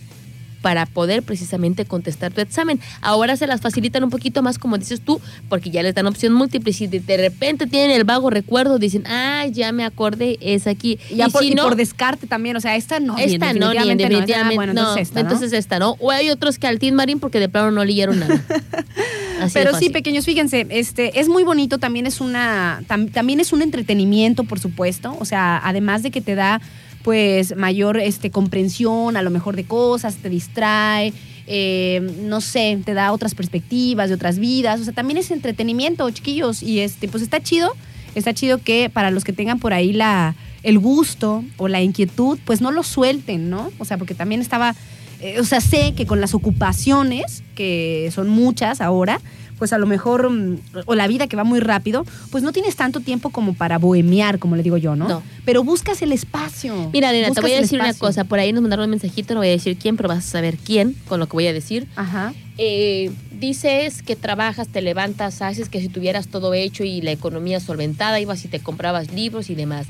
[0.66, 2.80] para poder precisamente contestar tu examen.
[3.00, 6.32] Ahora se las facilitan un poquito más, como dices tú, porque ya les dan opción
[6.32, 6.72] múltiple.
[6.72, 10.66] Y si de, de repente tienen el vago recuerdo, dicen, ah, ya me acordé, es
[10.66, 10.98] aquí.
[11.08, 13.16] Y, ya por, si y no, por descarte también, o sea, esta no.
[13.16, 14.44] esta no, ni definitivamente no.
[14.44, 14.80] Ah, bueno, no.
[14.80, 15.28] entonces esta, ¿no?
[15.28, 15.90] Entonces esta, ¿no?
[16.00, 18.34] O hay otros que al Team Marín porque de plano no leyeron nada.
[19.40, 23.52] Así Pero sí, pequeños, fíjense, este es muy bonito, también es una tam- también es
[23.52, 26.60] un entretenimiento, por supuesto, o sea, además de que te da
[27.06, 31.12] pues mayor este comprensión a lo mejor de cosas, te distrae,
[31.46, 36.10] eh, no sé, te da otras perspectivas de otras vidas, o sea, también es entretenimiento,
[36.10, 37.70] chiquillos, y este pues está chido,
[38.16, 40.34] está chido que para los que tengan por ahí la
[40.64, 43.70] el gusto o la inquietud, pues no lo suelten, ¿no?
[43.78, 44.74] O sea, porque también estaba
[45.20, 49.20] eh, o sea, sé que con las ocupaciones, que son muchas ahora,
[49.58, 52.76] pues a lo mejor, mm, o la vida que va muy rápido, pues no tienes
[52.76, 55.08] tanto tiempo como para bohemiar, como le digo yo, ¿no?
[55.08, 55.22] No.
[55.44, 56.90] Pero buscas el espacio.
[56.92, 58.24] Mira, nena, te voy a decir una cosa.
[58.24, 60.56] Por ahí nos mandaron un mensajito, no voy a decir quién, pero vas a saber
[60.56, 61.86] quién con lo que voy a decir.
[61.96, 62.34] Ajá.
[62.58, 67.60] Eh, dices que trabajas, te levantas, haces que si tuvieras todo hecho y la economía
[67.60, 69.86] solventada, ibas y te comprabas libros y demás.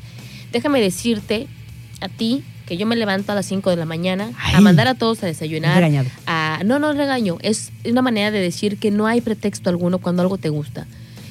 [0.52, 1.46] Déjame decirte
[2.00, 4.62] a ti que yo me levanto a las 5 de la mañana a Ay.
[4.62, 5.74] mandar a todos a desayunar.
[5.76, 6.08] Regañado.
[6.26, 7.38] a- no, no regaño.
[7.42, 10.86] Es una manera de decir que no hay pretexto alguno cuando algo te gusta.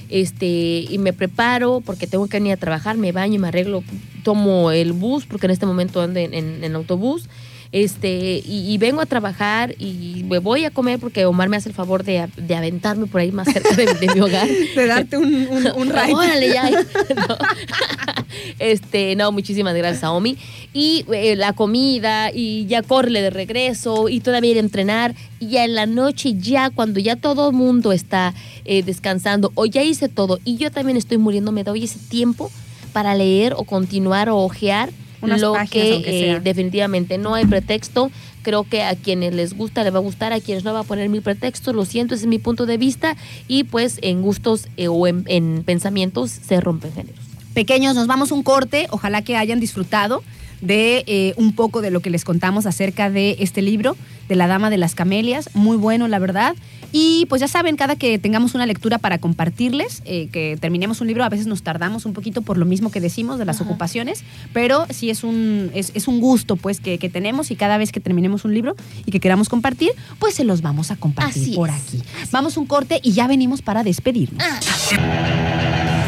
[0.10, 0.46] Este,
[0.90, 3.84] y me preparo porque tengo que venir a trabajar, me baño, me arreglo,
[4.24, 7.28] tomo el bus, porque en este momento ando en, en- en autobús.
[7.72, 11.70] Este, y, y vengo a trabajar y me voy a comer porque Omar me hace
[11.70, 14.48] el favor de, de aventarme por ahí más cerca de, de mi hogar.
[14.76, 16.14] De darte un, un, un ride.
[16.14, 16.70] Órale, ya.
[17.16, 17.38] No.
[18.60, 20.38] Este, no, muchísimas gracias a Omi.
[20.74, 25.16] Y eh, la comida, y ya corre de regreso, y todavía ir a entrenar.
[25.40, 28.34] Y ya en la noche, ya cuando ya todo el mundo está
[28.66, 32.52] eh, descansando, o ya hice todo, y yo también estoy muriendo, me doy ese tiempo
[32.94, 34.90] para leer o continuar o ojear
[35.26, 38.12] Unas lo páginas, que eh, definitivamente no hay pretexto.
[38.42, 40.84] Creo que a quienes les gusta les va a gustar, a quienes no va a
[40.84, 43.16] poner mil pretextos, lo siento, ese es mi punto de vista.
[43.48, 47.20] Y pues en gustos eh, o en, en pensamientos se rompen géneros.
[47.54, 48.88] Pequeños, nos vamos un corte.
[48.92, 50.24] Ojalá que hayan disfrutado
[50.66, 53.96] de eh, un poco de lo que les contamos acerca de este libro,
[54.28, 55.50] de La Dama de las Camelias.
[55.54, 56.56] Muy bueno, la verdad.
[56.92, 61.08] Y pues ya saben, cada que tengamos una lectura para compartirles, eh, que terminemos un
[61.08, 63.66] libro, a veces nos tardamos un poquito por lo mismo que decimos de las Ajá.
[63.70, 67.78] ocupaciones, pero sí es un, es, es un gusto pues que, que tenemos y cada
[67.78, 71.44] vez que terminemos un libro y que queramos compartir, pues se los vamos a compartir
[71.44, 71.76] Así por es.
[71.76, 72.02] aquí.
[72.32, 74.42] Vamos un corte y ya venimos para despedirnos.
[74.42, 76.05] Es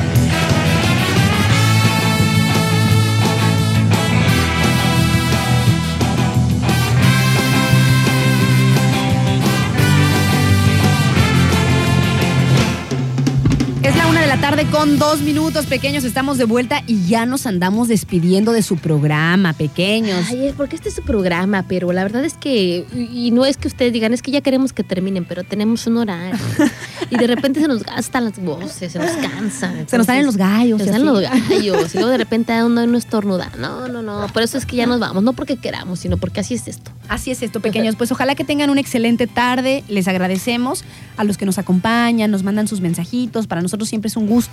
[14.58, 16.04] tarde con dos minutos, pequeños.
[16.04, 20.26] Estamos de vuelta y ya nos andamos despidiendo de su programa, pequeños.
[20.30, 23.68] Ay, porque este es su programa, pero la verdad es que, y no es que
[23.68, 26.40] ustedes digan, es que ya queremos que terminen, pero tenemos un horario.
[27.12, 29.88] y de repente se nos gastan las voces, se nos cansan.
[29.88, 30.82] Se nos salen los gallos.
[30.82, 31.94] Se nos salen los gallos.
[31.94, 33.52] Y luego de repente uno no estornuda.
[33.60, 34.26] No, no, no.
[34.34, 35.22] Por eso es que ya nos vamos.
[35.22, 36.92] No porque queramos, sino porque así es esto.
[37.10, 37.96] Así es esto, pequeños.
[37.96, 39.84] Pues ojalá que tengan una excelente tarde.
[39.88, 40.84] Les agradecemos
[41.16, 43.48] a los que nos acompañan, nos mandan sus mensajitos.
[43.48, 44.47] Para nosotros siempre es un gusto,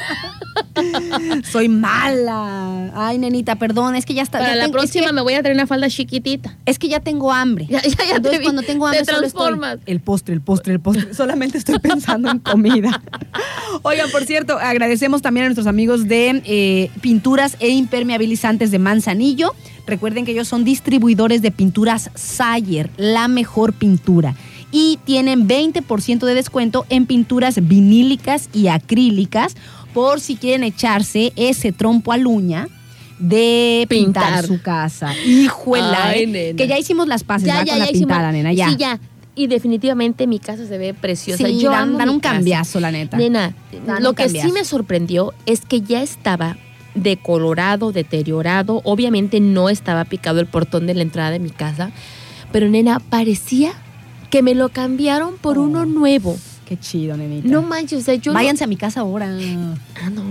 [1.52, 2.71] Soy mala.
[2.94, 4.40] Ay, nenita, perdón, es que ya está.
[4.40, 6.58] Para ya la tengo- es próxima que- me voy a traer una falda chiquitita.
[6.66, 7.68] Es que ya tengo hambre.
[7.70, 8.44] Ya, ya, ya te Entonces, vi.
[8.46, 9.80] cuando tengo hambre, Te solo estoy, transformas.
[9.86, 11.14] el postre, el postre, el postre.
[11.14, 13.02] Solamente estoy pensando en comida.
[13.84, 19.54] Oigan, por cierto, agradecemos también a nuestros amigos de eh, pinturas e impermeabilizantes de Manzanillo.
[19.88, 24.36] Recuerden que ellos son distribuidores de pinturas Sayer, la mejor pintura.
[24.72, 29.56] Y tienen 20% de descuento en pinturas vinílicas y acrílicas
[29.94, 32.68] por si quieren echarse ese trompo a uña
[33.22, 34.46] de pintar, Pintar.
[34.46, 35.14] su casa.
[35.26, 36.58] Híjuela, Ay, eh, nena.
[36.58, 38.70] que ya hicimos las pases Ya, ya, con ya la hicimos- pintada, nena, ya.
[38.70, 39.00] Sí, ya.
[39.36, 41.46] Y definitivamente mi casa se ve preciosa.
[41.48, 42.36] Sí, Yo dan, dan un casa.
[42.36, 43.16] cambiazo, la neta.
[43.18, 46.58] Nena, Dan lo que sí me sorprendió es que ya estaba
[46.96, 48.82] decolorado, deteriorado.
[48.84, 51.92] Obviamente no estaba picado el portón de la entrada de mi casa.
[52.52, 53.72] Pero, nena, parecía
[54.30, 55.62] que me lo cambiaron por Oh.
[55.64, 56.38] uno nuevo.
[56.72, 57.50] Qué chido, nenita.
[57.50, 59.28] No manches, o sea, yo no- Váyanse a mi casa ahora.
[60.02, 60.24] Ah, no.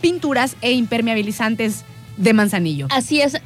[0.00, 1.84] Pinturas e Impermeabilizantes
[2.16, 2.88] de Manzanillo.
[2.90, 3.34] Así es,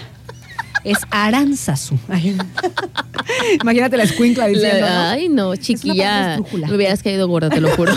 [0.83, 1.97] Es Aranzazu.
[3.61, 4.85] Imagínate la escuincla diciendo.
[4.87, 6.39] Ay, no, chiquilla.
[6.51, 7.93] Me hubieras caído gorda, te lo juro.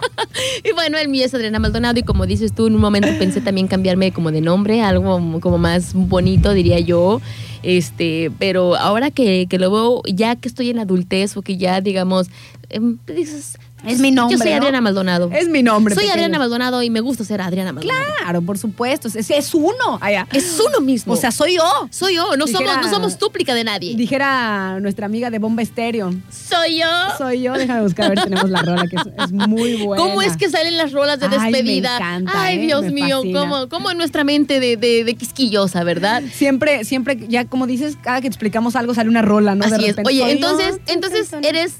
[0.64, 1.98] y bueno, el mío es Adriana Maldonado.
[1.98, 5.58] Y como dices tú, en un momento pensé también cambiarme como de nombre, algo como
[5.58, 7.20] más bonito, diría yo.
[7.62, 11.80] Este, pero ahora que, que lo veo, ya que estoy en adultez o que ya,
[11.80, 12.28] digamos,
[12.70, 13.58] em, dices.
[13.84, 14.56] Es mi nombre, Yo soy ¿no?
[14.56, 15.30] Adriana Maldonado.
[15.32, 15.94] Es mi nombre.
[15.94, 16.14] Soy pequeño.
[16.14, 18.04] Adriana Maldonado y me gusta ser Adriana Maldonado.
[18.18, 19.06] Claro, por supuesto.
[19.08, 19.98] Es, es uno.
[20.00, 20.26] Allá.
[20.32, 21.12] Es uno mismo.
[21.12, 21.88] O sea, soy yo.
[21.90, 22.36] soy yo.
[22.36, 23.94] No, Dijera- somos, no somos dúplica de nadie.
[23.94, 26.12] Dijera nuestra amiga de Bomba Estéreo.
[26.30, 26.86] Soy yo.
[27.18, 27.52] Soy yo.
[27.52, 30.02] Déjame buscar a ver, tenemos la rola que es, es muy buena.
[30.02, 31.96] ¿Cómo es que salen las rolas de Ay, me despedida?
[31.96, 32.66] encanta, Ay, ¿eh?
[32.66, 33.40] Dios Me mío, fascina.
[33.40, 36.22] cómo, cómo en nuestra mente de, de- de quisquillosa, ¿verdad?
[36.32, 39.66] Siempre, siempre, ya como dices, cada que explicamos algo sale una rola, ¿no?
[39.66, 39.90] De Así es.
[39.96, 41.74] repente, Oye, entonces, yo, entonces eres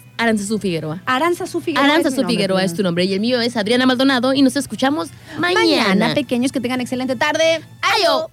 [0.59, 1.03] Figueroa.
[1.07, 1.85] Aranzazu Figueroa.
[1.85, 4.43] Aranzazú es mi nombre, Figueroa es tu nombre y el mío es Adriana Maldonado y
[4.43, 5.61] nos escuchamos mañana.
[5.61, 7.61] Mañana, pequeños, que tengan excelente tarde.
[7.83, 8.31] Ayo.